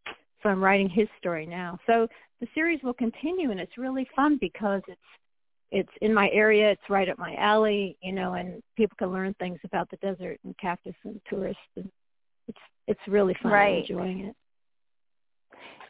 so 0.43 0.51
I'm 0.51 0.63
writing 0.63 0.89
his 0.91 1.09
story 1.19 1.47
now. 1.47 1.79
So 1.87 2.07
the 2.41 2.47
series 2.55 2.81
will 2.83 2.93
continue, 2.93 3.51
and 3.51 3.59
it's 3.59 3.79
really 3.79 4.07
fun 4.15 4.37
because 4.41 4.83
it's 4.89 5.01
it's 5.71 5.93
in 6.01 6.15
my 6.15 6.31
area. 6.33 6.71
It's 6.71 6.91
right 6.91 7.09
up 7.09 7.19
my 7.19 7.35
alley, 7.37 7.97
you 8.03 8.13
know, 8.13 8.35
and 8.35 8.63
people 8.77 8.97
can 8.99 9.13
learn 9.13 9.35
things 9.35 9.59
about 9.65 9.91
the 9.91 9.97
desert 9.99 10.39
and 10.45 10.57
cactus 10.59 10.95
and 11.05 11.21
tourists. 11.29 11.61
And 11.77 11.91
it's 12.47 12.59
it's 12.87 13.01
really 13.07 13.37
fun. 13.43 13.53
Right. 13.53 13.73
I'm 13.75 13.81
enjoying 13.81 14.21
it. 14.21 14.37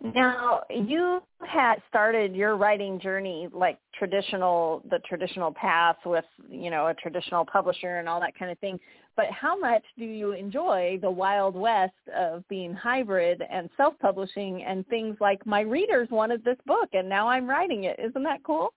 Now, 0.01 0.63
you 0.71 1.21
had 1.47 1.77
started 1.89 2.35
your 2.35 2.57
writing 2.57 3.01
journey 3.01 3.49
like 3.53 3.79
traditional, 3.99 4.83
the 4.91 5.01
traditional 5.09 5.53
path 5.53 5.97
with, 6.07 6.25
you 6.49 6.71
know, 6.71 6.87
a 6.87 6.95
traditional 6.95 7.45
publisher 7.45 7.99
and 7.99 8.09
all 8.09 8.21
that 8.21 8.39
kind 8.39 8.51
of 8.51 8.59
thing. 8.59 8.79
But 9.17 9.27
how 9.33 9.59
much 9.59 9.83
do 9.99 10.05
you 10.05 10.33
enjoy 10.33 10.99
the 11.03 11.11
wild 11.11 11.57
west 11.57 11.93
of 12.17 12.47
being 12.49 12.73
hybrid 12.73 13.43
and 13.51 13.69
self-publishing 13.77 14.63
and 14.63 14.87
things 14.87 15.17
like 15.21 15.45
my 15.45 15.61
readers 15.61 16.09
wanted 16.11 16.45
this 16.45 16.59
book 16.67 16.91
and 16.93 17.09
now 17.09 17.29
I'm 17.29 17.49
writing 17.49 17.85
it. 17.85 17.99
Isn't 17.99 18.23
that 18.23 18.45
cool? 18.45 18.73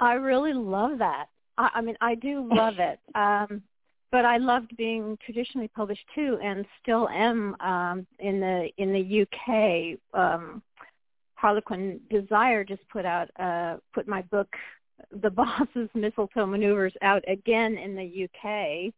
I 0.00 0.14
really 0.14 0.52
love 0.52 0.98
that. 0.98 1.26
I, 1.56 1.70
I 1.74 1.80
mean, 1.80 1.96
I 2.00 2.16
do 2.16 2.48
love 2.52 2.74
it. 2.78 2.98
Um, 3.14 3.62
but 4.14 4.24
I 4.24 4.36
loved 4.36 4.76
being 4.76 5.18
traditionally 5.24 5.66
published 5.66 6.04
too, 6.14 6.38
and 6.40 6.64
still 6.80 7.08
am 7.08 7.56
um, 7.58 8.06
in 8.20 8.38
the 8.38 8.68
in 8.78 8.92
the 8.92 9.22
UK. 9.22 9.98
Um, 10.16 10.62
Harlequin 11.34 11.98
Desire 12.08 12.62
just 12.62 12.88
put 12.90 13.04
out 13.04 13.28
uh, 13.40 13.78
put 13.92 14.06
my 14.06 14.22
book, 14.22 14.46
The 15.20 15.30
Boss's 15.30 15.88
Mistletoe 15.94 16.46
Maneuvers, 16.46 16.92
out 17.02 17.24
again 17.26 17.76
in 17.76 17.96
the 17.96 18.28
UK, 18.28 18.94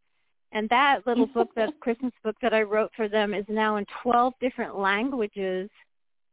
and 0.53 0.69
that 0.69 1.07
little 1.07 1.29
book, 1.29 1.49
that 1.57 1.71
Christmas 1.81 2.13
book 2.23 2.37
that 2.43 2.53
I 2.53 2.61
wrote 2.61 2.91
for 2.95 3.09
them, 3.09 3.33
is 3.33 3.47
now 3.49 3.77
in 3.77 3.87
12 4.03 4.35
different 4.39 4.79
languages. 4.79 5.71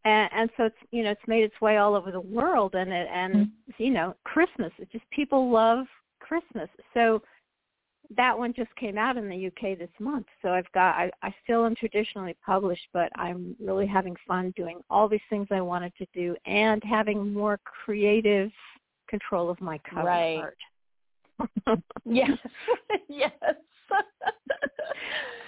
And, 0.03 0.29
and 0.35 0.49
so 0.57 0.65
it's 0.65 0.75
you 0.91 1.03
know 1.03 1.11
it's 1.11 1.25
made 1.25 1.45
its 1.45 1.61
way 1.61 1.77
all 1.77 1.95
over 1.95 2.11
the 2.11 2.19
world, 2.19 2.75
and 2.75 2.91
it 2.91 3.07
and 3.09 3.33
mm-hmm. 3.33 3.81
you 3.81 3.91
know 3.91 4.13
Christmas. 4.25 4.73
It's 4.77 4.91
just 4.91 5.09
people 5.11 5.49
love 5.49 5.85
Christmas. 6.19 6.67
So 6.93 7.21
that 8.15 8.38
one 8.38 8.53
just 8.53 8.74
came 8.75 8.98
out 8.98 9.17
in 9.17 9.29
the 9.29 9.48
UK 9.48 9.77
this 9.77 9.89
month. 10.00 10.27
So 10.41 10.50
I've 10.50 10.72
got 10.74 10.95
I, 10.95 11.12
I 11.22 11.33
still 11.43 11.65
am 11.65 11.75
traditionally 11.75 12.36
published, 12.45 12.88
but 12.93 13.10
I'm 13.15 13.55
really 13.60 13.88
having 13.88 14.15
fun 14.27 14.53
doing 14.55 14.79
all 14.89 15.07
these 15.07 15.22
things 15.29 15.48
I 15.51 15.62
wanted 15.62 15.93
to 15.98 16.07
do 16.13 16.36
and 16.45 16.81
having 16.83 17.33
more 17.33 17.60
creative 17.63 18.51
control 19.10 19.50
of 19.50 19.60
my 19.62 19.79
cover 19.89 20.07
right. 20.07 20.38
art. 20.38 20.57
yes. 22.05 22.31
yes. 23.10 23.31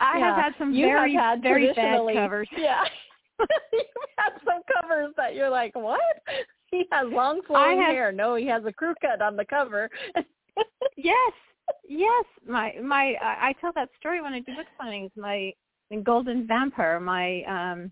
I 0.01 0.17
yeah. 0.17 0.25
have 0.25 0.35
had 0.35 0.53
some 0.57 0.73
you 0.73 0.85
very 0.85 1.13
had 1.13 1.41
very 1.41 1.73
bad 1.73 1.99
covers. 2.13 2.49
Yeah. 2.57 2.83
You've 3.39 3.85
had 4.17 4.31
some 4.45 4.61
covers 4.81 5.13
that 5.17 5.35
you're 5.35 5.49
like, 5.49 5.75
what? 5.75 5.99
He 6.71 6.85
has 6.91 7.07
long 7.11 7.41
flowing 7.45 7.79
have, 7.79 7.91
hair. 7.91 8.11
No, 8.11 8.35
he 8.35 8.45
has 8.47 8.63
a 8.65 8.71
crew 8.71 8.93
cut 9.01 9.21
on 9.21 9.35
the 9.35 9.45
cover. 9.45 9.89
yes, 10.95 11.33
yes, 11.87 12.25
my 12.47 12.73
my 12.83 13.15
I, 13.21 13.53
tell 13.61 13.71
that 13.73 13.89
story 13.99 14.21
when 14.21 14.33
I 14.33 14.39
do 14.39 14.55
book 14.55 14.65
signings. 14.81 15.11
My 15.15 15.53
Golden 16.03 16.47
Vampire, 16.47 16.99
my 16.99 17.43
um 17.43 17.91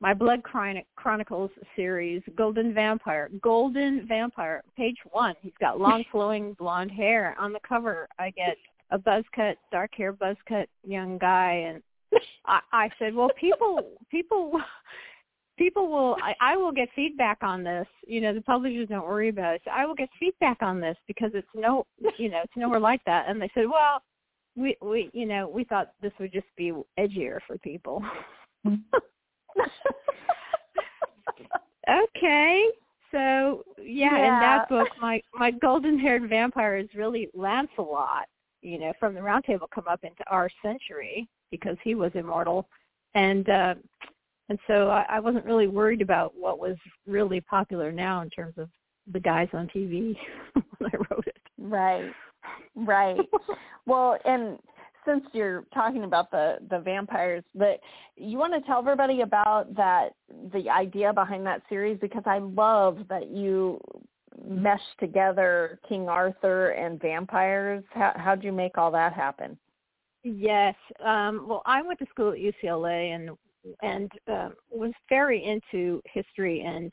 my 0.00 0.12
Blood 0.12 0.42
Chronicles 0.42 1.50
series, 1.74 2.22
Golden 2.36 2.74
Vampire. 2.74 3.30
Golden 3.40 4.06
Vampire, 4.06 4.62
page 4.76 4.98
one. 5.10 5.34
He's 5.40 5.54
got 5.60 5.80
long 5.80 6.04
flowing 6.12 6.54
blonde 6.58 6.90
hair. 6.90 7.34
On 7.38 7.52
the 7.52 7.60
cover, 7.66 8.08
I 8.18 8.30
get 8.30 8.56
a 8.90 8.98
buzz 8.98 9.24
cut, 9.34 9.56
dark 9.72 9.92
hair 9.96 10.12
buzz 10.12 10.36
cut 10.46 10.68
young 10.86 11.18
guy, 11.18 11.52
and 11.66 11.82
I, 12.46 12.60
I 12.72 12.90
said, 12.98 13.14
well, 13.14 13.30
people, 13.40 13.80
people, 14.10 14.60
people 15.56 15.88
will 15.88 16.16
I, 16.22 16.34
I 16.40 16.56
will 16.56 16.72
get 16.72 16.88
feedback 16.94 17.38
on 17.42 17.62
this. 17.64 17.86
You 18.06 18.20
know, 18.20 18.34
the 18.34 18.40
publishers 18.42 18.88
don't 18.88 19.06
worry 19.06 19.28
about 19.28 19.54
it. 19.54 19.62
So 19.64 19.70
I 19.70 19.84
will 19.86 19.94
get 19.94 20.08
feedback 20.18 20.58
on 20.62 20.80
this 20.80 20.96
because 21.06 21.30
it's 21.34 21.48
no 21.54 21.86
you 22.18 22.28
know, 22.28 22.40
it's 22.44 22.56
nowhere 22.56 22.80
like 22.80 23.02
that. 23.06 23.26
And 23.28 23.40
they 23.40 23.50
said, 23.54 23.66
Well, 23.68 24.02
we 24.56 24.76
we 24.82 25.10
you 25.12 25.26
know, 25.26 25.48
we 25.48 25.64
thought 25.64 25.92
this 26.02 26.12
would 26.20 26.32
just 26.32 26.46
be 26.56 26.72
edgier 26.98 27.38
for 27.46 27.58
people. 27.58 28.02
okay. 31.88 32.64
So 33.12 33.62
yeah, 33.78 34.16
yeah, 34.16 34.34
in 34.34 34.40
that 34.40 34.68
book 34.68 34.88
my 35.00 35.22
my 35.34 35.50
golden 35.50 35.98
haired 35.98 36.28
vampire 36.28 36.76
is 36.76 36.88
really 36.94 37.30
Lancelot, 37.34 38.26
you 38.62 38.78
know, 38.78 38.92
from 38.98 39.14
the 39.14 39.22
round 39.22 39.44
table 39.44 39.68
come 39.72 39.88
up 39.88 40.04
into 40.04 40.24
our 40.28 40.50
century 40.62 41.28
because 41.50 41.76
he 41.82 41.94
was 41.94 42.12
immortal. 42.14 42.68
And 43.14 43.48
uh 43.48 43.74
and 44.48 44.58
so 44.66 44.88
I, 44.88 45.04
I 45.08 45.20
wasn't 45.20 45.44
really 45.44 45.66
worried 45.66 46.02
about 46.02 46.34
what 46.36 46.58
was 46.58 46.76
really 47.06 47.40
popular 47.40 47.90
now 47.90 48.22
in 48.22 48.30
terms 48.30 48.54
of 48.58 48.68
the 49.12 49.20
guys 49.20 49.48
on 49.52 49.68
TV 49.68 50.16
when 50.52 50.90
I 50.92 50.96
wrote 51.10 51.26
it. 51.26 51.36
Right. 51.58 52.12
Right. 52.74 53.18
well, 53.86 54.18
and 54.24 54.58
since 55.04 55.24
you're 55.32 55.64
talking 55.72 56.04
about 56.04 56.30
the 56.30 56.58
the 56.70 56.78
vampires, 56.78 57.44
but 57.54 57.80
you 58.16 58.38
want 58.38 58.52
to 58.54 58.60
tell 58.66 58.78
everybody 58.78 59.22
about 59.22 59.74
that 59.76 60.10
the 60.52 60.68
idea 60.68 61.12
behind 61.12 61.46
that 61.46 61.62
series 61.68 61.98
because 62.00 62.24
I 62.26 62.38
love 62.38 62.98
that 63.08 63.30
you 63.30 63.80
mesh 64.46 64.80
together 65.00 65.80
King 65.88 66.08
Arthur 66.08 66.70
and 66.70 67.00
vampires. 67.00 67.84
How 67.90 68.12
how'd 68.16 68.44
you 68.44 68.52
make 68.52 68.78
all 68.78 68.90
that 68.92 69.12
happen? 69.12 69.56
Yes. 70.22 70.74
Um, 71.04 71.46
well, 71.48 71.62
I 71.66 71.82
went 71.82 72.00
to 72.00 72.06
school 72.10 72.32
at 72.32 72.38
UCLA 72.38 73.14
and 73.14 73.30
and 73.82 74.10
uh, 74.30 74.50
was 74.70 74.92
very 75.08 75.44
into 75.44 76.02
history 76.12 76.62
and 76.66 76.92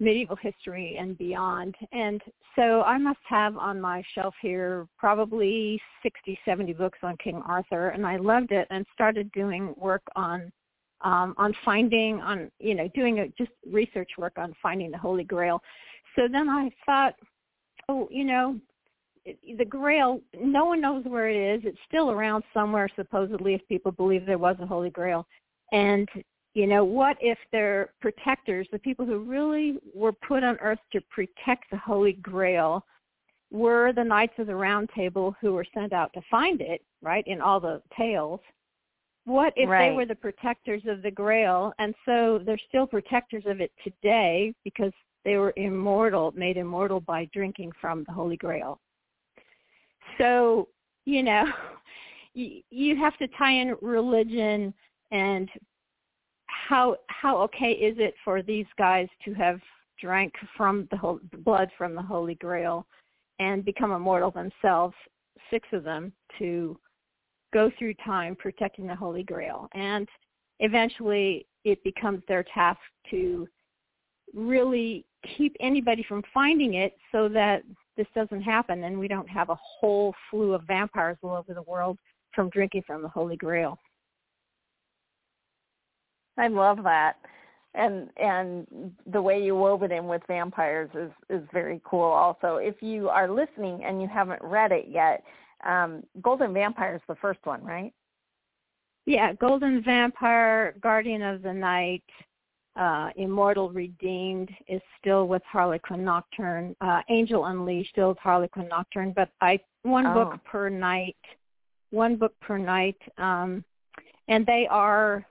medieval 0.00 0.36
history 0.36 0.96
and 0.98 1.16
beyond. 1.18 1.74
And 1.92 2.20
so 2.56 2.82
I 2.82 2.98
must 2.98 3.20
have 3.28 3.56
on 3.56 3.80
my 3.80 4.02
shelf 4.14 4.34
here 4.40 4.88
probably 4.98 5.80
60, 6.02 6.38
70 6.44 6.72
books 6.72 6.98
on 7.02 7.16
King 7.22 7.42
Arthur, 7.46 7.90
and 7.90 8.06
I 8.06 8.16
loved 8.16 8.50
it 8.50 8.66
and 8.70 8.86
started 8.94 9.30
doing 9.32 9.74
work 9.76 10.02
on 10.16 10.50
um, 11.02 11.34
on 11.38 11.54
finding 11.64 12.20
on 12.20 12.50
you 12.58 12.74
know 12.74 12.86
doing 12.94 13.20
a, 13.20 13.28
just 13.28 13.52
research 13.70 14.10
work 14.18 14.34
on 14.36 14.54
finding 14.62 14.90
the 14.90 14.98
Holy 14.98 15.24
Grail. 15.24 15.62
So 16.16 16.22
then 16.30 16.48
I 16.48 16.70
thought, 16.84 17.14
oh, 17.88 18.08
you 18.10 18.24
know, 18.24 18.58
the 19.24 19.64
Grail, 19.64 20.20
no 20.38 20.64
one 20.64 20.80
knows 20.80 21.04
where 21.04 21.28
it 21.28 21.56
is. 21.56 21.62
It's 21.64 21.78
still 21.86 22.10
around 22.10 22.42
somewhere, 22.52 22.88
supposedly, 22.96 23.54
if 23.54 23.66
people 23.68 23.92
believe 23.92 24.26
there 24.26 24.38
was 24.38 24.56
a 24.60 24.66
Holy 24.66 24.90
Grail. 24.90 25.26
And 25.72 26.08
you 26.54 26.66
know, 26.66 26.84
what 26.84 27.16
if 27.20 27.38
their 27.52 27.90
protectors, 28.00 28.66
the 28.72 28.78
people 28.78 29.06
who 29.06 29.20
really 29.20 29.78
were 29.94 30.12
put 30.12 30.42
on 30.42 30.56
earth 30.60 30.80
to 30.92 31.00
protect 31.02 31.70
the 31.70 31.78
Holy 31.78 32.14
Grail, 32.14 32.84
were 33.52 33.92
the 33.92 34.04
Knights 34.04 34.34
of 34.38 34.46
the 34.46 34.54
Round 34.54 34.88
Table 34.94 35.34
who 35.40 35.52
were 35.52 35.66
sent 35.74 35.92
out 35.92 36.12
to 36.14 36.20
find 36.30 36.60
it, 36.60 36.82
right, 37.02 37.24
in 37.26 37.40
all 37.40 37.60
the 37.60 37.82
tales. 37.96 38.40
What 39.24 39.52
if 39.56 39.68
right. 39.68 39.90
they 39.90 39.94
were 39.94 40.06
the 40.06 40.14
protectors 40.14 40.82
of 40.86 41.02
the 41.02 41.10
Grail, 41.10 41.72
and 41.78 41.94
so 42.04 42.40
they're 42.44 42.58
still 42.68 42.86
protectors 42.86 43.44
of 43.46 43.60
it 43.60 43.72
today 43.84 44.52
because 44.64 44.92
they 45.24 45.36
were 45.36 45.52
immortal, 45.56 46.32
made 46.34 46.56
immortal 46.56 47.00
by 47.00 47.28
drinking 47.32 47.72
from 47.80 48.04
the 48.06 48.12
Holy 48.12 48.36
Grail. 48.36 48.80
So, 50.18 50.68
you 51.04 51.22
know, 51.22 51.44
you, 52.34 52.62
you 52.70 52.96
have 52.96 53.16
to 53.18 53.28
tie 53.38 53.52
in 53.52 53.76
religion 53.82 54.72
and 55.10 55.48
how 56.46 56.96
how 57.08 57.38
okay 57.38 57.72
is 57.72 57.96
it 57.98 58.14
for 58.24 58.42
these 58.42 58.66
guys 58.78 59.08
to 59.24 59.34
have 59.34 59.60
drank 60.00 60.32
from 60.56 60.88
the 60.90 60.96
whole, 60.96 61.20
blood 61.44 61.70
from 61.76 61.94
the 61.94 62.02
Holy 62.02 62.34
Grail 62.36 62.86
and 63.38 63.64
become 63.64 63.92
immortal 63.92 64.30
themselves, 64.30 64.94
six 65.50 65.68
of 65.72 65.84
them, 65.84 66.12
to 66.38 66.78
go 67.52 67.70
through 67.78 67.94
time 68.04 68.36
protecting 68.36 68.86
the 68.86 68.94
Holy 68.94 69.22
Grail. 69.22 69.68
And 69.72 70.08
eventually 70.60 71.46
it 71.64 71.82
becomes 71.84 72.22
their 72.28 72.44
task 72.54 72.80
to 73.10 73.46
really 74.34 75.04
keep 75.36 75.54
anybody 75.60 76.04
from 76.08 76.22
finding 76.32 76.74
it 76.74 76.96
so 77.12 77.28
that 77.28 77.62
this 77.96 78.06
doesn't 78.14 78.42
happen 78.42 78.84
and 78.84 78.98
we 78.98 79.08
don't 79.08 79.28
have 79.28 79.50
a 79.50 79.58
whole 79.60 80.14
slew 80.30 80.54
of 80.54 80.62
vampires 80.66 81.18
all 81.22 81.36
over 81.36 81.52
the 81.52 81.62
world 81.62 81.98
from 82.34 82.48
drinking 82.50 82.82
from 82.86 83.02
the 83.02 83.08
Holy 83.08 83.36
Grail. 83.36 83.78
I 86.38 86.48
love 86.48 86.82
that. 86.84 87.14
And 87.74 88.10
and 88.16 88.66
the 89.06 89.22
way 89.22 89.42
you 89.42 89.54
wove 89.54 89.84
it 89.84 89.92
in 89.92 90.08
with 90.08 90.22
vampires 90.26 90.90
is 90.94 91.12
is 91.28 91.46
very 91.52 91.80
cool. 91.84 92.02
Also, 92.02 92.56
if 92.56 92.82
you 92.82 93.08
are 93.08 93.30
listening 93.30 93.84
and 93.84 94.02
you 94.02 94.08
haven't 94.08 94.42
read 94.42 94.72
it 94.72 94.86
yet, 94.88 95.22
um, 95.64 96.02
Golden 96.20 96.52
Vampire 96.52 96.96
is 96.96 97.02
the 97.06 97.14
first 97.16 97.40
one, 97.44 97.62
right? 97.62 97.92
Yeah, 99.06 99.34
Golden 99.34 99.82
Vampire, 99.84 100.74
Guardian 100.80 101.22
of 101.22 101.42
the 101.42 101.52
Night, 101.52 102.02
uh, 102.76 103.10
Immortal 103.16 103.70
Redeemed 103.70 104.50
is 104.68 104.80
still 104.98 105.26
with 105.26 105.42
Harlequin 105.44 106.04
Nocturne. 106.04 106.74
Uh, 106.80 107.02
Angel 107.08 107.46
Unleashed 107.46 107.90
still 107.90 108.10
with 108.10 108.18
Harlequin 108.18 108.68
Nocturne, 108.68 109.12
but 109.14 109.30
I 109.40 109.60
one 109.82 110.06
oh. 110.06 110.14
book 110.14 110.44
per 110.44 110.68
knight, 110.68 111.16
one 111.90 112.16
book 112.16 112.32
per 112.40 112.58
knight, 112.58 112.96
um, 113.18 113.64
and 114.28 114.46
they 114.46 114.66
are 114.70 115.26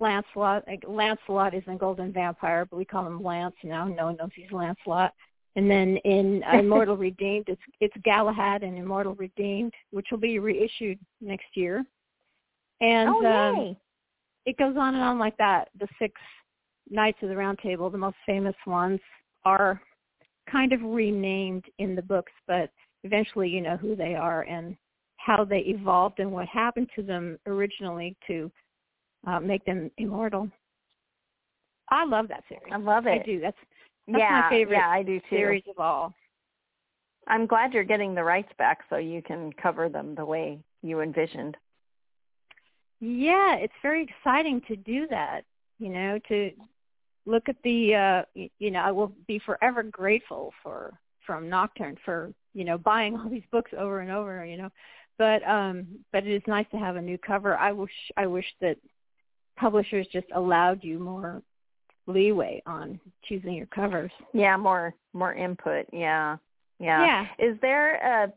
Lancelot. 0.00 0.64
Lancelot 0.86 1.54
is 1.54 1.62
in 1.66 1.76
Golden 1.76 2.12
Vampire, 2.12 2.64
but 2.64 2.76
we 2.76 2.84
call 2.84 3.06
him 3.06 3.22
Lance 3.22 3.56
now. 3.64 3.86
No 3.86 4.06
one 4.06 4.16
knows 4.16 4.30
he's 4.34 4.52
Lancelot. 4.52 5.12
And 5.56 5.70
then 5.70 5.96
in 6.04 6.42
Immortal 6.52 6.96
Redeemed, 6.96 7.46
it's 7.48 7.60
it's 7.80 7.94
Galahad 8.04 8.62
and 8.62 8.78
Immortal 8.78 9.14
Redeemed, 9.14 9.72
which 9.90 10.06
will 10.10 10.18
be 10.18 10.38
reissued 10.38 10.98
next 11.20 11.48
year. 11.54 11.84
And 12.80 13.08
oh, 13.08 13.26
um, 13.26 13.76
it 14.46 14.56
goes 14.56 14.76
on 14.78 14.94
and 14.94 15.02
on 15.02 15.18
like 15.18 15.36
that. 15.38 15.68
The 15.80 15.88
six 15.98 16.14
Knights 16.90 17.18
of 17.22 17.28
the 17.28 17.36
Round 17.36 17.58
Table, 17.58 17.90
the 17.90 17.98
most 17.98 18.16
famous 18.24 18.54
ones, 18.66 19.00
are 19.44 19.80
kind 20.50 20.72
of 20.72 20.80
renamed 20.82 21.64
in 21.78 21.94
the 21.94 22.02
books, 22.02 22.32
but 22.46 22.70
eventually 23.04 23.48
you 23.48 23.60
know 23.60 23.76
who 23.76 23.94
they 23.94 24.14
are 24.14 24.42
and 24.42 24.76
how 25.16 25.44
they 25.44 25.58
evolved 25.60 26.20
and 26.20 26.30
what 26.30 26.46
happened 26.48 26.88
to 26.96 27.02
them 27.02 27.38
originally 27.46 28.16
to 28.26 28.50
uh, 29.26 29.40
make 29.40 29.64
them 29.64 29.90
immortal. 29.98 30.48
I 31.90 32.04
love 32.04 32.28
that 32.28 32.44
series. 32.48 32.72
I 32.72 32.76
love 32.76 33.06
it. 33.06 33.22
I 33.22 33.24
do. 33.24 33.40
That's 33.40 33.56
that's 34.06 34.18
yeah, 34.18 34.42
my 34.42 34.50
favorite 34.50 34.76
yeah, 34.76 34.88
I 34.88 35.02
do 35.02 35.20
too. 35.20 35.26
series 35.30 35.64
of 35.68 35.78
all. 35.78 36.14
I'm 37.26 37.46
glad 37.46 37.72
you're 37.72 37.84
getting 37.84 38.14
the 38.14 38.24
rights 38.24 38.50
back 38.58 38.80
so 38.88 38.96
you 38.96 39.22
can 39.22 39.52
cover 39.52 39.88
them 39.88 40.14
the 40.14 40.24
way 40.24 40.58
you 40.82 41.00
envisioned. 41.00 41.56
Yeah, 43.00 43.56
it's 43.56 43.74
very 43.82 44.02
exciting 44.02 44.62
to 44.68 44.76
do 44.76 45.06
that. 45.08 45.42
You 45.78 45.90
know, 45.90 46.18
to 46.28 46.50
look 47.26 47.48
at 47.48 47.56
the 47.62 47.94
uh 47.94 48.22
you 48.58 48.70
know, 48.70 48.80
I 48.80 48.90
will 48.90 49.12
be 49.26 49.38
forever 49.38 49.82
grateful 49.82 50.52
for 50.62 50.98
from 51.26 51.48
Nocturne 51.48 51.98
for, 52.04 52.32
you 52.54 52.64
know, 52.64 52.78
buying 52.78 53.16
all 53.16 53.28
these 53.28 53.42
books 53.52 53.70
over 53.78 54.00
and 54.00 54.10
over, 54.10 54.44
you 54.44 54.56
know. 54.56 54.70
But 55.18 55.46
um 55.48 55.86
but 56.12 56.26
it 56.26 56.34
is 56.34 56.42
nice 56.46 56.66
to 56.72 56.78
have 56.78 56.96
a 56.96 57.02
new 57.02 57.18
cover. 57.18 57.56
I 57.56 57.72
wish 57.72 57.92
I 58.16 58.26
wish 58.26 58.46
that 58.60 58.78
publishers 59.58 60.06
just 60.12 60.26
allowed 60.34 60.82
you 60.82 60.98
more 60.98 61.42
leeway 62.06 62.62
on 62.66 62.98
choosing 63.24 63.54
your 63.54 63.66
covers. 63.66 64.10
Yeah, 64.32 64.56
more 64.56 64.94
more 65.12 65.34
input. 65.34 65.86
Yeah. 65.92 66.36
Yeah. 66.78 67.26
Yeah. 67.38 67.46
Is 67.46 67.58
there 67.60 67.96
a 67.96 68.32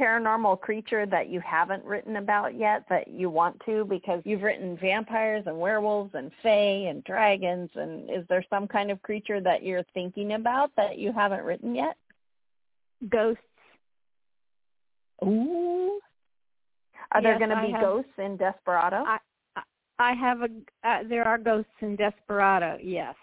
paranormal 0.00 0.60
creature 0.60 1.04
that 1.04 1.28
you 1.28 1.40
haven't 1.40 1.84
written 1.84 2.16
about 2.16 2.56
yet 2.56 2.84
that 2.88 3.08
you 3.08 3.28
want 3.28 3.60
to 3.66 3.84
because 3.84 4.22
you've 4.24 4.42
written 4.42 4.78
vampires 4.80 5.44
and 5.46 5.58
werewolves 5.58 6.12
and 6.14 6.30
fae 6.42 6.86
and 6.88 7.04
dragons 7.04 7.68
and 7.74 8.08
is 8.08 8.24
there 8.28 8.44
some 8.48 8.66
kind 8.66 8.90
of 8.90 9.02
creature 9.02 9.40
that 9.40 9.62
you're 9.62 9.84
thinking 9.92 10.32
about 10.34 10.70
that 10.76 10.98
you 10.98 11.12
haven't 11.12 11.44
written 11.44 11.74
yet? 11.74 11.96
Ghosts. 13.10 13.42
Ooh. 15.22 16.00
Are 17.12 17.20
yes, 17.20 17.24
there 17.24 17.38
going 17.38 17.50
to 17.50 17.66
be 17.66 17.72
have, 17.72 17.82
ghosts 17.82 18.12
in 18.18 18.36
Desperado? 18.36 19.04
I, 19.06 19.18
I 20.00 20.14
have 20.14 20.40
a 20.40 20.48
uh, 20.88 21.02
there 21.08 21.28
are 21.28 21.36
ghosts 21.36 21.70
in 21.80 21.94
Desperado, 21.94 22.78
yes. 22.82 23.14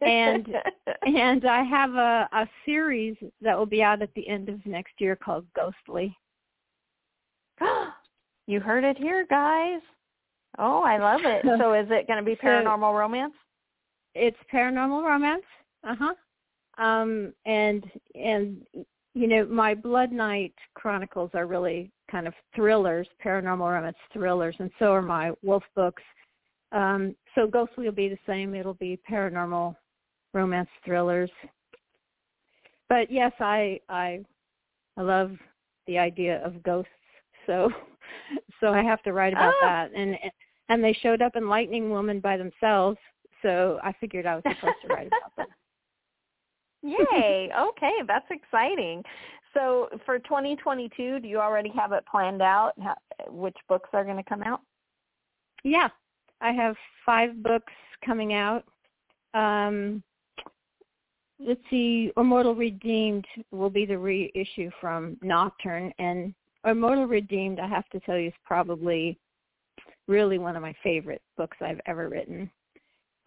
and 0.00 0.48
and 1.06 1.44
I 1.44 1.62
have 1.62 1.94
a 1.94 2.28
a 2.32 2.48
series 2.64 3.16
that 3.42 3.56
will 3.56 3.66
be 3.66 3.82
out 3.82 4.00
at 4.00 4.12
the 4.14 4.26
end 4.26 4.48
of 4.48 4.64
next 4.64 4.94
year 4.98 5.14
called 5.14 5.44
Ghostly. 5.54 6.16
you 8.46 8.58
heard 8.58 8.84
it 8.84 8.96
here, 8.96 9.26
guys. 9.28 9.80
Oh, 10.58 10.82
I 10.82 10.96
love 10.98 11.20
it. 11.24 11.44
So 11.58 11.72
is 11.80 11.86
it 11.90 12.06
going 12.06 12.18
to 12.18 12.24
be 12.24 12.36
paranormal 12.36 12.92
so, 12.92 12.98
romance? 12.98 13.34
It's 14.14 14.38
paranormal 14.52 15.04
romance. 15.04 15.44
Uh-huh. 15.84 16.14
Um 16.82 17.34
and 17.44 17.84
and 18.14 18.66
you 19.18 19.26
know, 19.26 19.44
my 19.46 19.74
Blood 19.74 20.12
Knight 20.12 20.54
chronicles 20.74 21.30
are 21.34 21.46
really 21.46 21.90
kind 22.08 22.28
of 22.28 22.34
thrillers, 22.54 23.08
paranormal 23.24 23.68
romance 23.68 23.96
thrillers, 24.12 24.54
and 24.60 24.70
so 24.78 24.92
are 24.92 25.02
my 25.02 25.32
Wolf 25.42 25.64
books. 25.74 26.04
Um, 26.70 27.16
so 27.34 27.48
Ghostly 27.48 27.86
will 27.86 27.92
be 27.92 28.08
the 28.08 28.18
same. 28.28 28.54
It'll 28.54 28.74
be 28.74 29.00
paranormal 29.10 29.74
romance 30.34 30.68
thrillers. 30.84 31.30
But 32.88 33.10
yes, 33.10 33.32
I 33.40 33.80
I 33.88 34.24
I 34.96 35.02
love 35.02 35.32
the 35.88 35.98
idea 35.98 36.40
of 36.46 36.62
ghosts. 36.62 36.92
So 37.44 37.70
so 38.60 38.68
I 38.68 38.84
have 38.84 39.02
to 39.02 39.12
write 39.12 39.32
about 39.32 39.54
oh. 39.56 39.66
that. 39.66 39.90
And 39.96 40.16
and 40.68 40.84
they 40.84 40.92
showed 40.92 41.22
up 41.22 41.34
in 41.34 41.48
Lightning 41.48 41.90
Woman 41.90 42.20
by 42.20 42.36
themselves. 42.36 42.98
So 43.42 43.80
I 43.82 43.92
figured 43.94 44.26
I 44.26 44.36
was 44.36 44.44
supposed 44.44 44.76
to 44.82 44.94
write 44.94 45.08
about 45.08 45.34
them. 45.36 45.46
Yay. 46.82 47.50
Okay, 47.58 47.92
that's 48.06 48.26
exciting. 48.30 49.02
So 49.54 49.88
for 50.04 50.18
2022, 50.18 51.20
do 51.20 51.28
you 51.28 51.38
already 51.38 51.70
have 51.70 51.92
it 51.92 52.04
planned 52.10 52.42
out 52.42 52.72
how, 52.82 52.94
which 53.28 53.56
books 53.68 53.90
are 53.92 54.04
going 54.04 54.16
to 54.16 54.22
come 54.22 54.42
out? 54.42 54.60
Yeah. 55.64 55.88
I 56.40 56.52
have 56.52 56.76
5 57.04 57.42
books 57.42 57.72
coming 58.04 58.34
out. 58.34 58.64
Um 59.34 60.02
let's 61.40 61.60
see, 61.70 62.12
Immortal 62.16 62.54
Redeemed 62.54 63.26
will 63.52 63.70
be 63.70 63.86
the 63.86 63.98
reissue 63.98 64.70
from 64.80 65.16
Nocturne 65.22 65.92
and 65.98 66.34
Immortal 66.64 67.06
Redeemed, 67.06 67.60
I 67.60 67.68
have 67.68 67.88
to 67.90 68.00
tell 68.00 68.18
you, 68.18 68.28
is 68.28 68.34
probably 68.44 69.18
really 70.08 70.38
one 70.38 70.56
of 70.56 70.62
my 70.62 70.74
favorite 70.82 71.22
books 71.36 71.56
I've 71.60 71.80
ever 71.86 72.08
written. 72.08 72.50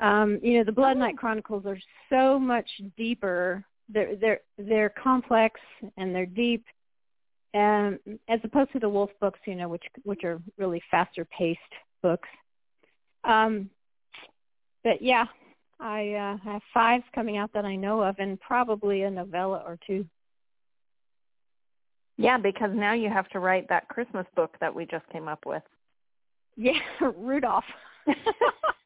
Um, 0.02 0.40
you 0.42 0.58
know, 0.58 0.64
the 0.64 0.72
Blood 0.72 0.98
Knight 0.98 1.18
Chronicles 1.18 1.66
are 1.66 1.78
so 2.10 2.40
much 2.40 2.68
deeper. 2.98 3.64
They're 3.88 4.16
they're 4.16 4.40
they're 4.58 4.90
complex 4.90 5.60
and 5.96 6.14
they're 6.14 6.26
deep, 6.26 6.66
and 7.54 8.00
as 8.28 8.40
opposed 8.44 8.72
to 8.74 8.80
the 8.80 8.90
Wolf 8.90 9.12
books, 9.20 9.40
you 9.46 9.56
know, 9.56 9.70
which 9.70 9.84
which 10.04 10.24
are 10.24 10.42
really 10.58 10.82
faster 10.90 11.26
paced 11.26 11.60
books. 12.02 12.30
Um, 13.24 13.70
but 14.84 15.02
yeah, 15.02 15.26
I 15.80 16.14
uh, 16.14 16.38
have 16.44 16.62
five 16.74 17.02
coming 17.14 17.38
out 17.38 17.54
that 17.54 17.66
I 17.66 17.76
know 17.76 18.02
of, 18.02 18.16
and 18.18 18.40
probably 18.40 19.04
a 19.04 19.12
novella 19.12 19.62
or 19.66 19.78
two. 19.86 20.06
Yeah, 22.18 22.40
because 22.40 22.72
now 22.74 22.94
you 22.94 23.10
have 23.10 23.30
to 23.30 23.40
write 23.40 23.70
that 23.70 23.88
Christmas 23.88 24.26
book 24.36 24.56
that 24.62 24.74
we 24.74 24.86
just 24.86 25.08
came 25.12 25.28
up 25.28 25.46
with. 25.46 25.64
Yeah, 26.56 26.80
Rudolph. 27.18 27.64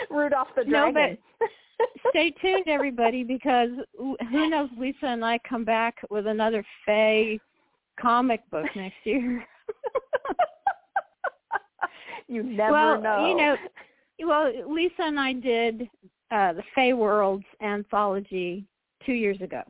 Rudolph 0.10 0.48
the 0.56 0.64
Dragon. 0.64 0.94
no, 0.94 1.16
but 1.40 1.48
stay 2.10 2.32
tuned, 2.42 2.68
everybody, 2.68 3.24
because 3.24 3.70
who 3.96 4.50
knows? 4.50 4.68
Lisa 4.78 5.06
and 5.06 5.24
I 5.24 5.38
come 5.48 5.64
back 5.64 5.96
with 6.10 6.26
another 6.26 6.64
Fae 6.86 7.38
comic 8.00 8.40
book 8.50 8.66
next 8.76 8.96
year. 9.04 9.44
you 12.28 12.42
never 12.42 12.72
well, 12.72 13.00
know. 13.00 13.26
you 13.26 13.36
know, 13.36 13.56
well, 14.26 14.52
Lisa 14.72 15.02
and 15.02 15.18
I 15.18 15.32
did 15.32 15.82
uh, 16.30 16.52
the 16.52 16.62
Fae 16.74 16.92
Worlds 16.92 17.44
anthology 17.62 18.66
two 19.04 19.12
years 19.12 19.40
ago 19.40 19.62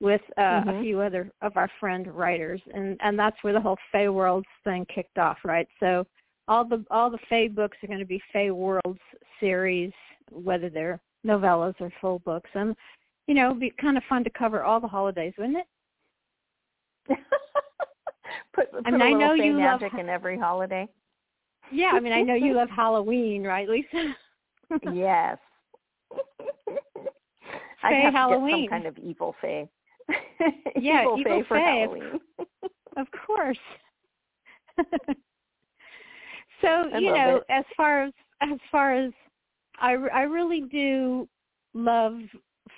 with 0.00 0.22
uh, 0.38 0.40
mm-hmm. 0.40 0.68
a 0.70 0.82
few 0.82 1.00
other 1.00 1.30
of 1.42 1.56
our 1.56 1.68
friend 1.78 2.06
writers, 2.06 2.60
and 2.72 2.98
and 3.02 3.18
that's 3.18 3.36
where 3.42 3.52
the 3.52 3.60
whole 3.60 3.76
Fae 3.92 4.08
Worlds 4.08 4.46
thing 4.64 4.86
kicked 4.92 5.18
off, 5.18 5.38
right? 5.44 5.68
So 5.78 6.06
all 6.50 6.64
the 6.64 6.84
all 6.90 7.08
the 7.10 7.18
Fae 7.28 7.48
books 7.48 7.78
are 7.82 7.86
going 7.86 8.00
to 8.00 8.04
be 8.04 8.20
Fae 8.32 8.50
Worlds 8.50 8.98
series, 9.38 9.92
whether 10.30 10.68
they're 10.68 11.00
novellas 11.24 11.74
or 11.78 11.92
full 12.00 12.18
books, 12.18 12.50
and 12.54 12.74
you 13.28 13.34
know, 13.34 13.50
it'd 13.50 13.60
be 13.60 13.72
kind 13.80 13.96
of 13.96 14.02
fun 14.08 14.24
to 14.24 14.30
cover 14.30 14.64
all 14.64 14.80
the 14.80 14.88
holidays, 14.88 15.32
wouldn't 15.38 15.58
it? 15.58 15.66
put 18.52 18.70
put 18.72 18.82
I 18.84 18.90
mean, 18.90 19.00
a 19.00 19.04
I 19.04 19.08
little 19.12 19.20
know 19.20 19.36
Fae 19.36 19.44
you 19.44 19.52
magic 19.54 19.92
love, 19.92 20.00
in 20.00 20.08
every 20.08 20.36
holiday. 20.36 20.88
Yeah, 21.72 21.92
I 21.94 22.00
mean, 22.00 22.12
I 22.12 22.22
know 22.22 22.34
you 22.34 22.54
love 22.54 22.68
Halloween, 22.68 23.44
right, 23.44 23.68
Lisa? 23.68 24.16
yes. 24.92 25.38
I 27.82 27.92
have 27.92 28.12
Halloween. 28.12 28.64
some 28.64 28.70
kind 28.70 28.86
of 28.86 28.98
evil 28.98 29.36
Fae. 29.40 29.68
yeah, 30.76 31.02
evil, 31.02 31.20
evil 31.20 31.42
Fae 31.42 31.48
for 31.48 31.58
Halloween. 31.58 32.20
Of 32.96 33.06
course. 33.24 33.58
So 36.60 36.90
I 36.92 36.98
you 36.98 37.12
know, 37.12 37.36
it. 37.36 37.44
as 37.48 37.64
far 37.76 38.04
as 38.04 38.12
as 38.40 38.58
far 38.70 38.94
as 38.94 39.12
I 39.78 39.92
I 39.92 40.22
really 40.22 40.62
do 40.62 41.28
love 41.74 42.18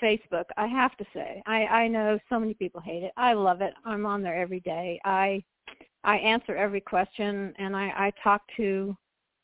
Facebook. 0.02 0.44
I 0.56 0.66
have 0.66 0.96
to 0.96 1.04
say, 1.14 1.42
I 1.46 1.64
I 1.64 1.88
know 1.88 2.18
so 2.28 2.38
many 2.38 2.54
people 2.54 2.80
hate 2.80 3.02
it. 3.02 3.12
I 3.16 3.32
love 3.32 3.60
it. 3.60 3.74
I'm 3.84 4.06
on 4.06 4.22
there 4.22 4.36
every 4.36 4.60
day. 4.60 5.00
I 5.04 5.42
I 6.04 6.16
answer 6.16 6.56
every 6.56 6.80
question, 6.80 7.54
and 7.58 7.76
I 7.76 7.92
I 7.96 8.12
talk 8.22 8.42
to 8.56 8.96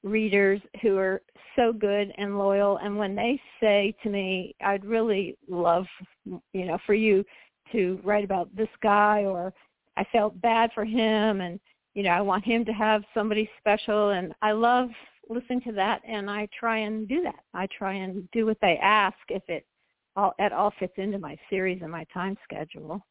readers 0.04 0.60
who 0.82 0.96
are 0.96 1.22
so 1.56 1.72
good 1.72 2.12
and 2.18 2.38
loyal 2.38 2.78
and 2.78 2.96
when 2.96 3.16
they 3.16 3.40
say 3.60 3.92
to 4.00 4.08
me 4.08 4.54
i'd 4.64 4.84
really 4.84 5.36
love 5.48 5.86
you 6.24 6.64
know 6.64 6.78
for 6.86 6.94
you 6.94 7.24
to 7.72 8.00
write 8.04 8.24
about 8.24 8.54
this 8.54 8.68
guy 8.80 9.24
or 9.24 9.52
i 9.96 10.04
felt 10.12 10.40
bad 10.40 10.70
for 10.72 10.84
him 10.84 11.40
and 11.40 11.58
you 11.98 12.04
know 12.04 12.10
i 12.10 12.20
want 12.20 12.44
him 12.44 12.64
to 12.64 12.70
have 12.70 13.02
somebody 13.12 13.50
special 13.58 14.10
and 14.10 14.32
i 14.40 14.52
love 14.52 14.88
listening 15.28 15.60
to 15.60 15.72
that 15.72 16.00
and 16.06 16.30
i 16.30 16.48
try 16.58 16.78
and 16.78 17.08
do 17.08 17.22
that. 17.24 17.40
I 17.52 17.66
try 17.76 17.94
and 17.94 18.28
do 18.30 18.46
what 18.46 18.56
they 18.62 18.78
ask 18.80 19.16
if 19.28 19.42
it 19.48 19.66
all 20.14 20.32
at 20.38 20.52
all 20.52 20.72
fits 20.78 20.94
into 20.96 21.18
my 21.18 21.36
series 21.50 21.80
and 21.82 21.90
my 21.90 22.06
time 22.14 22.36
schedule 22.44 23.04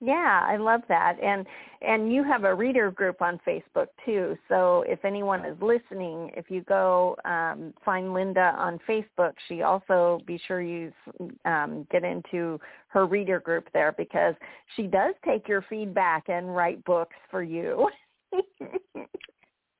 Yeah, 0.00 0.42
I 0.44 0.56
love 0.56 0.82
that. 0.88 1.16
And 1.22 1.44
and 1.82 2.12
you 2.12 2.22
have 2.22 2.44
a 2.44 2.54
reader 2.54 2.90
group 2.90 3.20
on 3.20 3.40
Facebook 3.46 3.88
too. 4.04 4.36
So 4.48 4.84
if 4.86 5.04
anyone 5.04 5.44
is 5.44 5.56
listening, 5.60 6.30
if 6.36 6.50
you 6.50 6.62
go 6.62 7.16
um, 7.24 7.74
find 7.84 8.14
Linda 8.14 8.54
on 8.56 8.78
Facebook, 8.88 9.32
she 9.48 9.62
also 9.62 10.20
be 10.24 10.40
sure 10.46 10.60
you 10.60 10.92
um, 11.44 11.86
get 11.90 12.04
into 12.04 12.60
her 12.88 13.06
reader 13.06 13.40
group 13.40 13.68
there 13.72 13.92
because 13.98 14.34
she 14.76 14.84
does 14.84 15.14
take 15.24 15.48
your 15.48 15.64
feedback 15.68 16.28
and 16.28 16.54
write 16.54 16.84
books 16.84 17.16
for 17.28 17.42
you. 17.42 17.88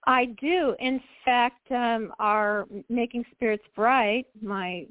I 0.07 0.27
do. 0.41 0.75
In 0.81 1.01
fact, 1.25 1.71
um, 1.71 2.13
our 2.19 2.67
Making 2.89 3.25
Spirits 3.35 3.65
Bright, 3.77 4.27
my 4.41 4.87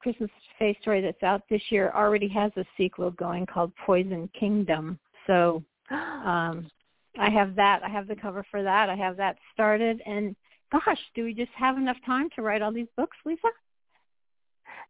Christmas 0.00 0.30
Fae 0.58 0.76
story 0.80 1.00
that's 1.00 1.22
out 1.22 1.42
this 1.50 1.62
year, 1.70 1.92
already 1.94 2.28
has 2.28 2.52
a 2.56 2.64
sequel 2.76 3.10
going 3.12 3.46
called 3.46 3.72
Poison 3.84 4.28
Kingdom. 4.38 4.98
So 5.26 5.62
um, 5.90 6.70
I 7.18 7.30
have 7.30 7.54
that. 7.56 7.82
I 7.84 7.88
have 7.88 8.08
the 8.08 8.16
cover 8.16 8.44
for 8.50 8.62
that. 8.62 8.88
I 8.88 8.96
have 8.96 9.16
that 9.16 9.36
started. 9.52 10.02
And 10.06 10.34
gosh, 10.72 10.98
do 11.14 11.24
we 11.24 11.34
just 11.34 11.52
have 11.56 11.76
enough 11.76 11.98
time 12.06 12.28
to 12.36 12.42
write 12.42 12.62
all 12.62 12.72
these 12.72 12.88
books, 12.96 13.16
Lisa? 13.24 13.48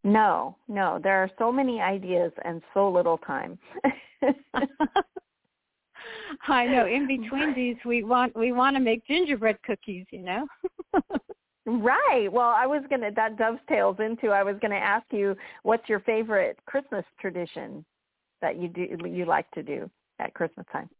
no, 0.04 0.56
no. 0.68 0.98
There 1.02 1.22
are 1.22 1.30
so 1.38 1.52
many 1.52 1.80
ideas 1.80 2.32
and 2.44 2.62
so 2.72 2.90
little 2.90 3.18
time. 3.18 3.58
I 6.48 6.66
know. 6.66 6.86
In 6.86 7.06
between 7.20 7.54
these, 7.54 7.76
we 7.84 8.04
want 8.04 8.36
we 8.36 8.52
want 8.52 8.76
to 8.76 8.80
make 8.80 9.06
gingerbread 9.06 9.62
cookies. 9.62 10.06
You 10.10 10.22
know. 10.22 10.46
Right. 11.78 12.28
Well, 12.32 12.48
I 12.48 12.66
was 12.66 12.82
going 12.88 13.02
to, 13.02 13.12
that 13.14 13.38
dovetails 13.38 13.96
into, 14.00 14.30
I 14.30 14.42
was 14.42 14.56
going 14.60 14.72
to 14.72 14.76
ask 14.76 15.06
you, 15.12 15.36
what's 15.62 15.88
your 15.88 16.00
favorite 16.00 16.58
Christmas 16.66 17.04
tradition 17.20 17.84
that 18.42 18.60
you 18.60 18.66
do, 18.66 18.88
you 19.06 19.24
like 19.24 19.48
to 19.52 19.62
do 19.62 19.88
at 20.18 20.34
Christmas 20.34 20.66
time? 20.72 20.90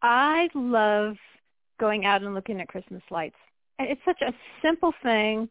I 0.00 0.48
love 0.54 1.16
going 1.80 2.04
out 2.04 2.22
and 2.22 2.34
looking 2.34 2.60
at 2.60 2.68
Christmas 2.68 3.02
lights. 3.10 3.34
It's 3.80 4.00
such 4.04 4.20
a 4.22 4.32
simple 4.62 4.94
thing 5.02 5.48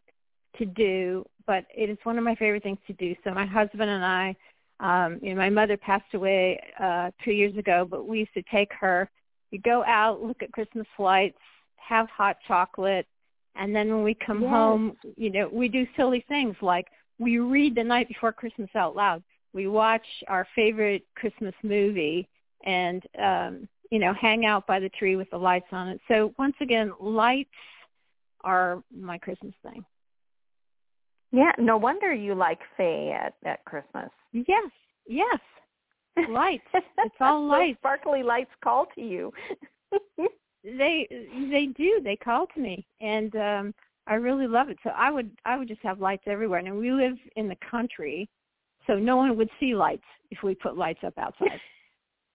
to 0.56 0.64
do, 0.64 1.26
but 1.46 1.66
it 1.76 1.90
is 1.90 1.98
one 2.04 2.16
of 2.16 2.24
my 2.24 2.34
favorite 2.34 2.62
things 2.62 2.78
to 2.86 2.94
do. 2.94 3.14
So 3.24 3.34
my 3.34 3.44
husband 3.44 3.90
and 3.90 4.04
I, 4.04 4.36
um, 4.80 5.18
you 5.20 5.34
know, 5.34 5.36
my 5.40 5.50
mother 5.50 5.76
passed 5.76 6.14
away 6.14 6.58
uh, 6.80 7.10
two 7.22 7.32
years 7.32 7.54
ago, 7.58 7.86
but 7.88 8.08
we 8.08 8.20
used 8.20 8.34
to 8.34 8.42
take 8.50 8.72
her. 8.80 9.10
You 9.50 9.58
go 9.58 9.84
out, 9.84 10.22
look 10.22 10.42
at 10.42 10.52
Christmas 10.52 10.86
lights, 10.98 11.36
have 11.76 12.08
hot 12.08 12.38
chocolate, 12.48 13.06
and 13.56 13.74
then 13.74 13.88
when 13.94 14.02
we 14.02 14.14
come 14.14 14.42
Yes. 14.42 14.50
home, 14.50 14.96
you 15.16 15.30
know, 15.30 15.48
we 15.52 15.68
do 15.68 15.86
silly 15.96 16.24
things 16.28 16.56
like 16.60 16.86
we 17.18 17.38
read 17.38 17.74
the 17.74 17.84
night 17.84 18.08
before 18.08 18.32
Christmas 18.32 18.70
out 18.74 18.96
loud. 18.96 19.22
We 19.52 19.68
watch 19.68 20.06
our 20.28 20.46
favorite 20.54 21.04
Christmas 21.14 21.54
movie 21.62 22.28
and 22.64 23.02
um, 23.22 23.68
you 23.90 23.98
know, 23.98 24.12
hang 24.14 24.44
out 24.46 24.66
by 24.66 24.80
the 24.80 24.88
tree 24.90 25.14
with 25.16 25.30
the 25.30 25.36
lights 25.38 25.68
on 25.70 25.88
it. 25.88 26.00
So 26.08 26.34
once 26.38 26.56
again, 26.60 26.92
lights 27.00 27.50
are 28.42 28.82
my 28.94 29.18
Christmas 29.18 29.54
thing. 29.62 29.84
Yeah, 31.32 31.52
no 31.58 31.76
wonder 31.76 32.12
you 32.12 32.34
like 32.34 32.60
Fae 32.76 33.10
at, 33.10 33.34
at 33.44 33.64
Christmas. 33.64 34.10
Yes, 34.32 34.70
yes. 35.06 35.38
Lights. 36.28 36.62
It's 36.74 37.14
all 37.20 37.42
Those 37.42 37.50
lights. 37.50 37.78
sparkly 37.78 38.22
lights 38.22 38.50
call 38.62 38.86
to 38.94 39.00
you. 39.00 39.32
They 40.64 41.06
they 41.50 41.66
do. 41.76 42.00
They 42.02 42.16
call 42.16 42.46
to 42.54 42.60
me 42.60 42.86
and 43.00 43.36
um 43.36 43.74
I 44.06 44.14
really 44.14 44.46
love 44.46 44.68
it. 44.68 44.78
So 44.82 44.90
I 44.90 45.10
would 45.10 45.30
I 45.44 45.56
would 45.56 45.68
just 45.68 45.82
have 45.82 46.00
lights 46.00 46.24
everywhere. 46.26 46.60
And 46.60 46.78
we 46.78 46.92
live 46.92 47.16
in 47.36 47.48
the 47.48 47.56
country, 47.70 48.28
so 48.86 48.96
no 48.96 49.16
one 49.16 49.36
would 49.36 49.50
see 49.60 49.74
lights 49.74 50.04
if 50.30 50.42
we 50.42 50.54
put 50.54 50.76
lights 50.76 51.00
up 51.04 51.14
outside. 51.18 51.60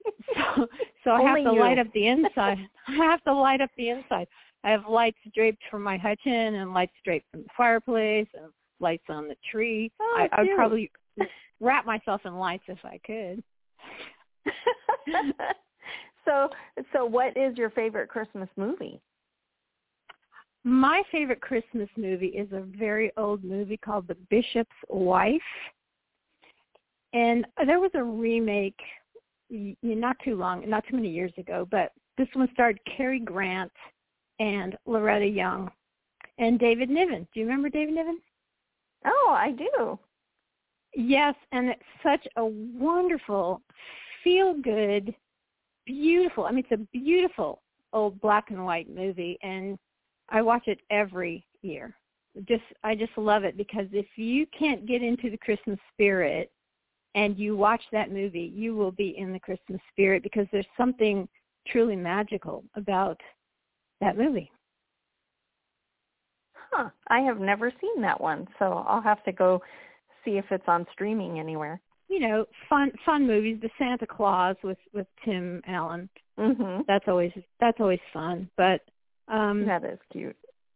so 0.35 0.67
so 1.03 1.11
I 1.11 1.21
have 1.21 1.37
Only 1.37 1.43
to 1.43 1.53
you. 1.53 1.59
light 1.59 1.79
up 1.79 1.87
the 1.93 2.07
inside. 2.07 2.57
I 2.87 3.05
have 3.05 3.23
to 3.23 3.33
light 3.33 3.61
up 3.61 3.71
the 3.77 3.89
inside. 3.89 4.27
I 4.63 4.71
have 4.71 4.87
lights 4.87 5.19
draped 5.33 5.63
from 5.71 5.83
my 5.83 5.97
hutchin 5.97 6.61
and 6.61 6.73
lights 6.73 6.95
draped 7.05 7.27
from 7.31 7.43
the 7.43 7.49
fireplace 7.55 8.27
and 8.33 8.51
lights 8.79 9.05
on 9.09 9.27
the 9.27 9.35
tree. 9.49 9.91
Oh, 9.99 10.15
I, 10.17 10.29
I 10.35 10.41
would 10.41 10.55
probably 10.55 10.91
wrap 11.59 11.85
myself 11.85 12.21
in 12.25 12.35
lights 12.35 12.63
if 12.67 12.79
I 12.83 12.99
could. 13.05 13.43
So, 16.25 16.49
so 16.93 17.05
what 17.05 17.35
is 17.35 17.57
your 17.57 17.69
favorite 17.69 18.09
Christmas 18.09 18.49
movie? 18.57 18.99
My 20.63 21.01
favorite 21.11 21.41
Christmas 21.41 21.89
movie 21.95 22.27
is 22.27 22.51
a 22.51 22.61
very 22.77 23.11
old 23.17 23.43
movie 23.43 23.77
called 23.77 24.07
The 24.07 24.17
Bishop's 24.29 24.69
Wife. 24.89 25.41
And 27.13 27.45
there 27.65 27.79
was 27.79 27.91
a 27.95 28.03
remake 28.03 28.79
not 29.81 30.15
too 30.23 30.35
long, 30.35 30.69
not 30.69 30.83
too 30.87 30.95
many 30.95 31.09
years 31.09 31.31
ago, 31.37 31.67
but 31.71 31.91
this 32.17 32.27
one 32.33 32.49
starred 32.53 32.79
Cary 32.95 33.19
Grant 33.19 33.71
and 34.39 34.77
Loretta 34.85 35.25
Young 35.25 35.71
and 36.37 36.59
David 36.59 36.89
Niven. 36.89 37.27
Do 37.33 37.39
you 37.39 37.45
remember 37.45 37.69
David 37.69 37.95
Niven? 37.95 38.19
Oh, 39.05 39.35
I 39.35 39.51
do. 39.51 39.97
Yes, 40.93 41.35
and 41.51 41.69
it's 41.69 41.81
such 42.03 42.27
a 42.35 42.45
wonderful, 42.45 43.61
feel-good, 44.23 45.15
beautiful. 45.89 46.45
I 46.45 46.51
mean, 46.51 46.63
it's 46.69 46.79
a 46.79 46.97
beautiful 46.97 47.61
old 47.93 48.21
black 48.21 48.51
and 48.51 48.63
white 48.63 48.93
movie, 48.93 49.39
and 49.41 49.77
I 50.29 50.41
watch 50.43 50.67
it 50.67 50.79
every 50.91 51.45
year. 51.63 51.95
Just 52.47 52.63
I 52.83 52.93
just 52.93 53.17
love 53.17 53.43
it 53.43 53.57
because 53.57 53.87
if 53.91 54.05
you 54.15 54.45
can't 54.57 54.85
get 54.85 55.01
into 55.01 55.31
the 55.31 55.37
Christmas 55.37 55.79
spirit 55.91 56.51
and 57.15 57.37
you 57.37 57.57
watch 57.57 57.81
that 57.91 58.11
movie, 58.11 58.53
you 58.53 58.75
will 58.75 58.91
be 58.91 59.17
in 59.17 59.33
the 59.33 59.39
Christmas 59.39 59.81
spirit 59.91 60.21
because 60.21 60.45
there's 60.51 60.65
something 60.77 61.27
truly 61.67 61.95
magical 61.95 62.63
about 62.75 63.19
that 63.99 64.15
movie. 64.15 64.51
Huh. 66.53 66.89
I 67.07 67.21
have 67.21 67.39
never 67.39 67.73
seen 67.81 68.01
that 68.03 68.21
one, 68.21 68.47
so 68.59 68.85
I'll 68.87 69.01
have 69.01 69.23
to 69.23 69.31
go 69.31 69.59
see 70.23 70.37
if 70.37 70.45
it's 70.51 70.67
on 70.67 70.85
streaming 70.93 71.39
anywhere. 71.39 71.81
You 72.09 72.19
know, 72.19 72.45
fun 72.67 72.91
fun 73.05 73.25
movies, 73.27 73.59
The 73.61 73.69
Santa 73.77 74.07
Claus 74.07 74.55
with 74.63 74.79
with 74.93 75.07
Tim 75.23 75.61
Allen. 75.67 76.09
Mhm. 76.37 76.85
That's 76.87 77.07
always 77.07 77.31
that's 77.59 77.79
always 77.79 77.99
fun. 78.11 78.49
But 78.57 78.81
um 79.27 79.65
That 79.65 79.83
is 79.83 79.99
cute. 80.11 80.35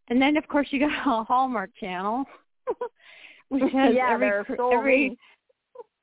And 0.09 0.21
then 0.21 0.37
of 0.37 0.47
course 0.47 0.67
you 0.71 0.79
got 0.79 0.91
a 1.07 1.23
Hallmark 1.23 1.71
channel, 1.79 2.25
which 3.49 3.63
has 3.73 3.95
yeah, 3.95 4.11
every 4.11 4.31
so 4.55 4.71
every 4.71 5.17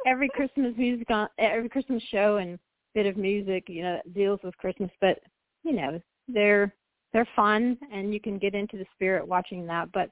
every 0.07 0.29
Christmas 0.29 0.75
music 0.77 1.11
on 1.11 1.29
every 1.39 1.69
Christmas 1.69 2.03
show 2.11 2.39
and 2.39 2.59
bit 2.95 3.07
of 3.07 3.17
music, 3.17 3.65
you 3.69 3.83
know, 3.83 3.95
that 3.95 4.15
deals 4.15 4.41
with 4.43 4.57
Christmas. 4.57 4.91
But 5.01 5.21
you 5.63 5.73
know, 5.73 6.01
they're 6.29 6.75
they're 7.13 7.29
fun 7.37 7.79
and 7.93 8.13
you 8.13 8.21
can 8.21 8.39
get 8.39 8.55
into 8.55 8.77
the 8.77 8.87
spirit 8.95 9.27
watching 9.27 9.67
that. 9.67 9.93
But 9.93 10.11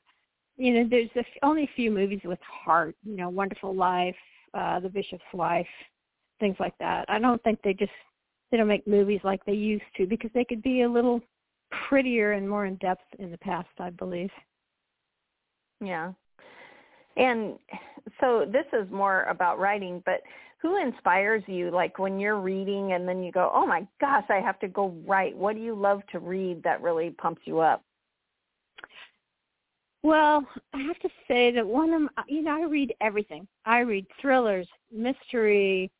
you 0.56 0.74
know, 0.74 0.88
there's 0.88 1.10
a 1.16 1.20
f- 1.20 1.26
only 1.42 1.64
a 1.64 1.70
few 1.76 1.90
movies 1.90 2.20
with 2.24 2.40
heart. 2.42 2.94
You 3.04 3.16
know, 3.16 3.28
Wonderful 3.28 3.74
Life, 3.74 4.16
uh, 4.54 4.80
The 4.80 4.88
Bishop's 4.88 5.22
Wife, 5.32 5.66
things 6.40 6.56
like 6.60 6.76
that. 6.78 7.04
I 7.08 7.18
don't 7.18 7.42
think 7.42 7.60
they 7.62 7.74
just 7.74 7.92
they 8.50 8.56
don't 8.56 8.68
make 8.68 8.86
movies 8.86 9.20
like 9.24 9.44
they 9.44 9.52
used 9.52 9.84
to 9.96 10.06
because 10.06 10.30
they 10.34 10.44
could 10.44 10.62
be 10.62 10.82
a 10.82 10.88
little 10.88 11.20
prettier 11.88 12.32
and 12.32 12.48
more 12.48 12.66
in 12.66 12.76
depth 12.76 13.04
in 13.18 13.30
the 13.30 13.38
past, 13.38 13.68
I 13.78 13.90
believe. 13.90 14.30
Yeah. 15.84 16.12
And 17.16 17.58
so 18.20 18.46
this 18.50 18.64
is 18.72 18.90
more 18.90 19.24
about 19.24 19.58
writing, 19.58 20.02
but 20.06 20.22
who 20.62 20.80
inspires 20.80 21.42
you 21.46 21.70
like 21.70 21.98
when 21.98 22.18
you're 22.18 22.40
reading 22.40 22.92
and 22.92 23.06
then 23.06 23.22
you 23.22 23.32
go, 23.32 23.50
"Oh 23.52 23.66
my 23.66 23.86
gosh, 24.00 24.24
I 24.28 24.40
have 24.40 24.58
to 24.60 24.68
go 24.68 24.94
write." 25.06 25.36
What 25.36 25.56
do 25.56 25.62
you 25.62 25.74
love 25.74 26.02
to 26.12 26.18
read 26.18 26.62
that 26.62 26.80
really 26.80 27.10
pumps 27.10 27.42
you 27.44 27.60
up? 27.60 27.84
Well, 30.02 30.46
I 30.72 30.78
have 30.82 30.98
to 31.00 31.08
say 31.26 31.50
that 31.52 31.66
one 31.66 31.92
of 31.92 32.02
my, 32.02 32.08
you 32.28 32.42
know 32.42 32.62
I 32.62 32.64
read 32.66 32.94
everything. 33.00 33.48
I 33.64 33.80
read 33.80 34.06
thrillers, 34.20 34.68
mystery, 34.92 35.90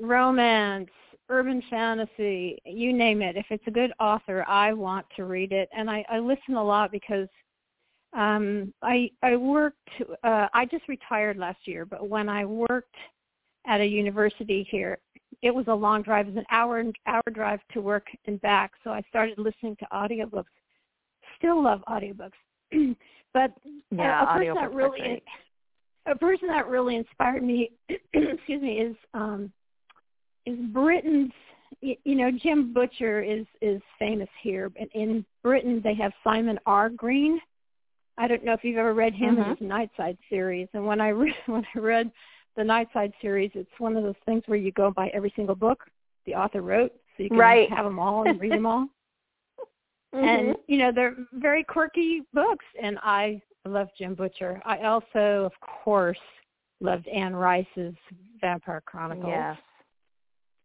romance, 0.00 0.90
urban 1.28 1.62
fantasy, 1.70 2.58
you 2.64 2.92
name 2.92 3.22
it. 3.22 3.36
If 3.36 3.46
it's 3.50 3.66
a 3.66 3.70
good 3.70 3.92
author, 4.00 4.44
I 4.48 4.72
want 4.72 5.06
to 5.16 5.24
read 5.24 5.52
it, 5.52 5.68
and 5.74 5.88
I, 5.88 6.04
I 6.10 6.18
listen 6.18 6.54
a 6.54 6.64
lot 6.64 6.90
because 6.90 7.28
um, 8.12 8.74
I 8.82 9.10
I 9.22 9.36
worked. 9.36 9.88
Uh, 10.24 10.48
I 10.52 10.66
just 10.66 10.88
retired 10.88 11.36
last 11.36 11.60
year, 11.66 11.86
but 11.86 12.08
when 12.08 12.28
I 12.28 12.44
worked 12.44 12.96
at 13.66 13.80
a 13.80 13.86
university 13.86 14.66
here, 14.68 14.98
it 15.42 15.54
was 15.54 15.66
a 15.68 15.74
long 15.74 16.02
drive. 16.02 16.26
It 16.26 16.34
was 16.34 16.38
an 16.38 16.46
hour 16.50 16.82
hour 17.06 17.22
drive 17.32 17.60
to 17.72 17.80
work 17.80 18.08
and 18.26 18.40
back. 18.40 18.72
So 18.82 18.90
I 18.90 19.02
started 19.08 19.38
listening 19.38 19.76
to 19.76 19.86
audiobooks. 19.92 20.44
Still 21.38 21.62
love 21.62 21.82
audiobooks. 21.88 22.32
but 23.34 23.52
Yeah, 23.90 24.22
a, 24.22 24.24
a 24.24 24.26
person 24.38 24.54
that 24.54 24.72
really 24.74 25.22
a 26.06 26.14
person 26.16 26.48
that 26.48 26.68
really 26.68 26.96
inspired 26.96 27.42
me 27.42 27.70
excuse 28.12 28.62
me 28.62 28.78
is 28.80 28.96
um 29.14 29.52
is 30.46 30.58
Britain's 30.72 31.32
you 31.80 32.14
know 32.14 32.30
Jim 32.30 32.72
Butcher 32.72 33.22
is 33.22 33.46
is 33.60 33.80
famous 33.98 34.28
here 34.42 34.70
and 34.78 34.88
in 34.94 35.24
Britain 35.42 35.80
they 35.82 35.94
have 35.94 36.12
Simon 36.24 36.58
R 36.66 36.88
Green 36.90 37.40
I 38.18 38.28
don't 38.28 38.44
know 38.44 38.52
if 38.52 38.64
you've 38.64 38.78
ever 38.78 38.94
read 38.94 39.14
him 39.14 39.38
Mhm. 39.38 39.42
in 39.42 39.48
his 39.50 39.58
Nightside 39.58 40.18
series 40.28 40.68
and 40.74 40.86
when 40.86 41.00
I 41.00 41.08
read 41.10 41.34
when 41.46 41.64
I 41.74 41.78
read 41.78 42.10
the 42.56 42.62
Nightside 42.62 43.12
series 43.20 43.50
it's 43.54 43.70
one 43.78 43.96
of 43.96 44.02
those 44.02 44.14
things 44.26 44.42
where 44.46 44.58
you 44.58 44.72
go 44.72 44.90
by 44.90 45.08
every 45.08 45.32
single 45.36 45.54
book 45.54 45.84
the 46.26 46.34
author 46.34 46.62
wrote 46.62 46.92
so 47.16 47.22
you 47.22 47.30
can 47.30 47.38
Right. 47.38 47.68
have 47.70 47.84
them 47.84 47.98
all 47.98 48.24
and 48.24 48.40
read 48.40 48.52
them 48.52 48.66
all 48.66 48.88
Mhm. 50.14 50.24
and 50.24 50.56
you 50.66 50.78
know 50.78 50.90
they're 50.92 51.16
very 51.32 51.62
quirky 51.62 52.22
books 52.32 52.64
and 52.80 52.98
i 53.02 53.40
love 53.64 53.88
jim 53.96 54.14
butcher 54.14 54.60
i 54.64 54.78
also 54.78 55.44
of 55.44 55.52
course 55.60 56.18
loved 56.80 57.06
anne 57.08 57.36
rice's 57.36 57.94
vampire 58.40 58.82
chronicles 58.86 59.26
yes. 59.28 59.56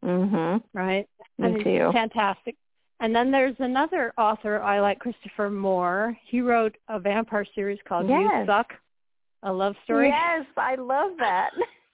Mhm. 0.04 0.64
right 0.74 1.08
Me 1.38 1.48
I 1.48 1.52
mean, 1.52 1.64
too. 1.64 1.90
fantastic 1.94 2.56
and 3.02 3.16
then 3.16 3.30
there's 3.30 3.56
another 3.60 4.14
author 4.18 4.62
i 4.62 4.80
like 4.80 5.00
christopher 5.00 5.50
moore 5.50 6.18
he 6.26 6.42
wrote 6.42 6.76
a 6.90 7.00
vampire 7.00 7.46
series 7.54 7.80
called 7.88 8.10
you 8.10 8.32
suck 8.48 8.74
a 9.44 9.54
love 9.54 9.76
story 9.84 10.08
Yes, 10.08 10.46
I 10.58 10.74
love 10.76 11.12
that. 11.20 11.52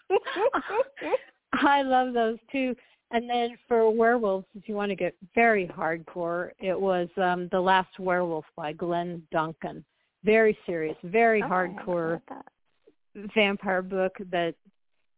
I 1.54 1.82
love 1.82 2.14
those 2.14 2.38
too. 2.50 2.74
And 3.14 3.30
then 3.30 3.58
for 3.68 3.90
werewolves, 3.92 4.46
if 4.56 4.70
you 4.70 4.76
want 4.76 4.90
to 4.90 4.96
get 4.96 5.16
very 5.36 5.68
hardcore, 5.68 6.52
it 6.60 6.80
was 6.80 7.10
um 7.18 7.50
The 7.52 7.60
Last 7.60 8.00
Werewolf 8.00 8.46
by 8.56 8.72
Glen 8.74 9.22
Duncan. 9.32 9.84
Very 10.24 10.58
serious, 10.66 10.96
very 11.04 11.42
Oh, 11.42 11.48
hardcore 11.48 12.22
vampire 13.36 13.82
book 13.82 14.16
that 14.32 14.56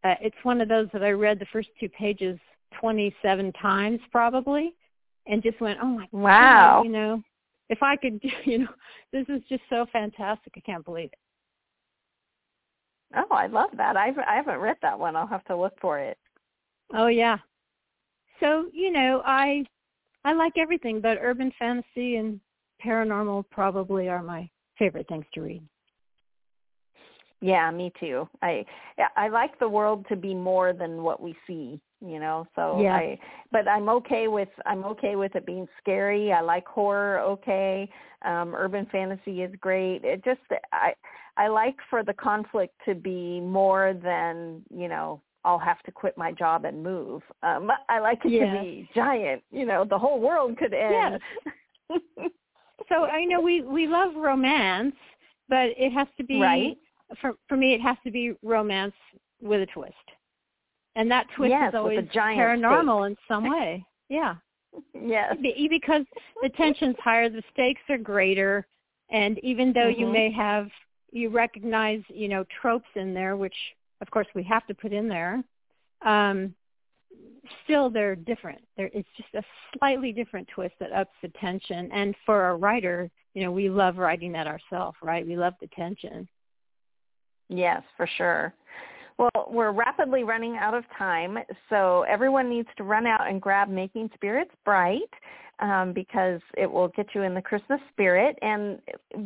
uh, 0.04 0.16
it's 0.22 0.36
one 0.44 0.60
of 0.60 0.68
those 0.68 0.88
that 0.92 1.04
I 1.04 1.12
read 1.12 1.40
the 1.40 1.46
first 1.52 1.70
two 1.80 1.90
pages 1.90 2.40
27 2.80 3.52
times 3.54 4.00
probably 4.12 4.74
and 5.28 5.44
just 5.44 5.62
went, 5.62 5.80
"Oh 5.82 5.88
my 5.88 6.08
Wow. 6.12 6.78
god, 6.78 6.86
you 6.86 6.92
know, 6.92 7.24
if 7.70 7.84
I 7.84 7.96
could, 7.96 8.20
you 8.46 8.60
know, 8.60 8.74
this 9.12 9.26
is 9.30 9.42
just 9.48 9.64
so 9.70 9.86
fantastic. 9.94 10.54
I 10.58 10.62
can't 10.62 10.84
believe 10.84 11.10
it." 11.12 11.20
Oh, 13.16 13.36
I 13.36 13.46
love 13.46 13.70
that. 13.78 13.96
I've 13.96 14.18
I 14.18 14.36
haven't 14.36 14.60
read 14.60 14.78
that 14.82 14.98
one. 14.98 15.16
I'll 15.16 15.28
have 15.28 15.46
to 15.46 15.56
look 15.56 15.80
for 15.80 16.00
it. 16.00 16.18
Oh 16.94 17.08
yeah. 17.08 17.38
So, 18.40 18.66
you 18.74 18.92
know, 18.92 19.22
I 19.26 19.64
I 20.26 20.34
like 20.34 20.54
everything, 20.58 21.02
but 21.02 21.18
urban 21.22 21.52
fantasy 21.60 22.16
and 22.16 22.40
paranormal 22.84 23.46
probably 23.52 24.10
are 24.10 24.24
my 24.24 24.50
favorite 24.78 25.08
things 25.08 25.26
to 25.34 25.42
read. 25.42 25.64
Yeah, 27.42 27.70
me 27.72 27.92
too. 28.00 28.28
I 28.42 28.66
I 29.18 29.28
like 29.28 29.60
the 29.60 29.68
world 29.68 30.06
to 30.08 30.16
be 30.16 30.34
more 30.34 30.72
than 30.72 31.04
what 31.04 31.22
we 31.22 31.36
see, 31.46 31.82
you 32.00 32.18
know. 32.20 32.48
So 32.56 32.80
Yeah. 32.80 32.96
I 32.96 33.20
but 33.52 33.68
I'm 33.68 33.90
okay 33.90 34.30
with 34.30 34.48
I'm 34.66 34.86
okay 34.86 35.18
with 35.18 35.36
it 35.36 35.46
being 35.46 35.68
scary. 35.82 36.32
I 36.32 36.40
like 36.40 36.66
horror, 36.66 37.20
okay. 37.20 37.90
Um 38.24 38.56
urban 38.56 38.86
fantasy 38.92 39.42
is 39.42 39.54
great. 39.60 40.06
It 40.06 40.24
just 40.24 40.40
I 40.72 40.94
I 41.36 41.50
like 41.50 41.76
for 41.90 42.02
the 42.02 42.14
conflict 42.14 42.76
to 42.86 42.96
be 42.96 43.42
more 43.42 43.94
than, 43.94 44.64
you 44.74 44.88
know, 44.88 45.22
I'll 45.46 45.60
have 45.60 45.82
to 45.84 45.92
quit 45.92 46.18
my 46.18 46.32
job 46.32 46.66
and 46.66 46.82
move. 46.84 47.22
Um 47.44 47.70
I 47.90 48.00
like 48.00 48.20
it 48.26 48.32
Yes. 48.32 48.54
to 48.56 48.62
be 48.62 48.90
giant, 48.96 49.44
you 49.52 49.66
know, 49.66 49.84
the 49.86 49.98
whole 50.00 50.20
world 50.20 50.58
could 50.58 50.74
end. 50.74 51.20
So 52.90 53.06
I 53.06 53.24
know 53.24 53.40
we 53.40 53.62
we 53.62 53.88
love 53.88 54.16
romance, 54.16 54.96
but 55.48 55.70
it 55.78 55.92
has 55.94 56.08
to 56.18 56.24
be 56.24 56.42
Right. 56.42 56.78
for 57.22 57.34
for 57.48 57.56
me 57.56 57.74
it 57.74 57.82
has 57.82 57.98
to 58.04 58.12
be 58.12 58.34
romance 58.44 58.96
with 59.42 59.62
a 59.62 59.66
twist. 59.68 59.94
And 60.96 61.10
that 61.10 61.28
twist 61.36 61.52
Yes, 61.52 61.70
is 61.70 61.76
always 61.76 62.08
giant 62.14 62.40
paranormal 62.40 63.08
in 63.08 63.16
some 63.28 63.50
way. 63.50 63.86
Yeah. 64.10 64.36
yes. 64.94 65.36
Be- 65.42 65.68
because 65.70 66.04
the 66.42 66.50
tension's 66.50 66.98
higher, 67.00 67.30
the 67.30 67.42
stakes 67.54 67.82
are 67.90 67.98
greater, 67.98 68.68
and 69.10 69.40
even 69.40 69.72
though 69.74 69.88
you 69.88 70.06
Mhm. 70.06 70.12
may 70.12 70.32
have 70.32 70.70
you 71.12 71.30
recognize 71.30 72.04
you 72.10 72.28
know 72.28 72.44
tropes 72.62 72.90
in 72.96 73.14
there, 73.14 73.38
which 73.38 73.56
of 74.04 74.12
course 74.12 74.28
we 74.36 74.44
have 74.44 74.68
to 74.68 74.76
put 74.76 74.94
in 74.94 75.08
there, 75.08 75.44
um, 76.06 76.54
still 77.64 77.90
they're 77.90 78.16
different. 78.16 78.62
There 78.78 78.92
it's 78.94 79.08
just 79.18 79.34
a 79.34 79.44
slightly 79.78 80.12
different 80.12 80.48
twist 80.54 80.76
that 80.80 80.92
ups 80.92 81.16
the 81.22 81.30
tension. 81.30 81.90
And 81.92 82.14
for 82.26 82.50
a 82.50 82.56
writer, 82.56 83.10
you 83.34 83.44
know, 83.44 83.52
we 83.52 83.70
love 83.70 83.98
writing 83.98 84.34
that 84.34 84.46
ourselves, 84.46 84.98
right? 85.02 85.26
We 85.26 85.38
love 85.38 85.54
the 85.62 85.68
tension. 85.68 86.28
Yes, 87.50 87.82
for 87.98 88.08
sure. 88.18 88.54
Well, 89.18 89.48
we're 89.50 89.72
rapidly 89.72 90.24
running 90.24 90.58
out 90.58 90.74
of 90.74 90.84
time, 90.98 91.38
so 91.70 92.04
everyone 92.10 92.50
needs 92.50 92.68
to 92.78 92.84
run 92.84 93.06
out 93.06 93.30
and 93.30 93.42
grab 93.42 93.70
Making 93.70 94.10
Spirits 94.16 94.52
Bright 94.66 95.02
um, 95.64 95.94
because 95.94 96.42
it 96.58 96.70
will 96.70 96.90
get 96.90 97.08
you 97.16 97.24
in 97.24 97.34
the 97.34 97.42
Christmas 97.42 97.80
spirit. 97.90 98.38
And 98.42 98.80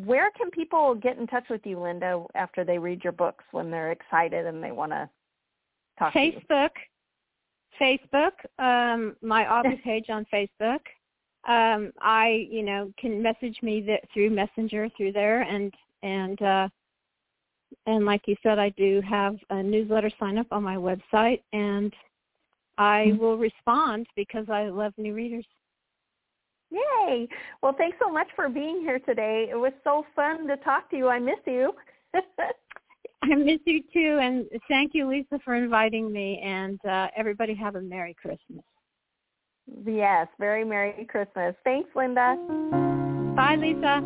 where 0.06 0.30
can 0.38 0.52
people 0.52 0.94
get 0.94 1.18
in 1.18 1.26
touch 1.26 1.46
with 1.50 1.62
you, 1.66 1.80
Linda, 1.80 2.24
after 2.36 2.64
they 2.64 2.78
read 2.78 3.04
your 3.04 3.12
books 3.12 3.44
when 3.52 3.72
they're 3.72 3.92
excited 3.92 4.46
and 4.46 4.64
they 4.64 4.72
want 4.72 4.92
to 4.92 5.10
talk 5.98 6.14
to 6.14 6.20
you? 6.20 6.34
Facebook, 6.50 6.70
Facebook, 7.82 8.34
um, 8.60 9.16
my 9.22 9.52
author 9.52 9.76
page 9.84 10.06
on 10.10 10.26
Facebook. 10.32 10.80
Um, 11.48 11.92
I, 12.02 12.48
you 12.52 12.62
know, 12.62 12.94
can 13.00 13.22
message 13.22 13.58
me 13.64 13.82
th- 13.82 14.02
through 14.14 14.30
Messenger 14.30 14.90
through 14.96 15.14
there, 15.14 15.42
and 15.42 15.74
and 16.04 16.42
uh, 16.42 16.68
and 17.86 18.06
like 18.06 18.24
you 18.28 18.36
said, 18.44 18.60
I 18.60 18.70
do 18.72 19.02
have 19.10 19.38
a 19.50 19.64
newsletter 19.64 20.12
sign 20.20 20.38
up 20.38 20.48
on 20.52 20.62
my 20.62 20.76
website, 20.76 21.42
and 21.54 21.94
I 22.78 23.06
mm-hmm. 23.08 23.18
will 23.18 23.38
respond 23.38 24.08
because 24.16 24.50
I 24.50 24.68
love 24.68 24.94
new 24.98 25.14
readers. 25.14 25.46
Yay! 26.72 27.28
Well, 27.62 27.76
thanks 27.78 27.98
so 28.04 28.12
much 28.12 28.28
for 28.36 28.50
being 28.50 28.82
here 28.82 29.00
today. 29.00 29.48
It 29.50 29.56
was 29.56 29.72
so 29.84 30.06
fun 30.16 30.48
to 30.48 30.58
talk 30.58 30.90
to 30.92 30.98
you. 30.98 31.08
I 31.08 31.20
miss 31.20 31.40
you. 31.46 31.74
I 33.24 33.34
miss 33.36 33.60
you 33.66 33.82
too, 33.94 34.20
and 34.22 34.46
thank 34.68 34.94
you, 34.94 35.10
Lisa, 35.10 35.40
for 35.44 35.56
inviting 35.56 36.12
me. 36.12 36.40
And 36.44 36.80
uh, 36.86 37.08
everybody 37.16 37.56
have 37.56 37.76
a 37.76 37.82
Merry 37.82 38.14
Christmas. 38.14 38.64
Yes, 39.86 40.28
very 40.40 40.64
Merry 40.64 41.06
Christmas. 41.10 41.54
Thanks, 41.64 41.90
Linda. 41.96 42.38
Bye, 43.36 43.56
Lisa. 43.56 44.02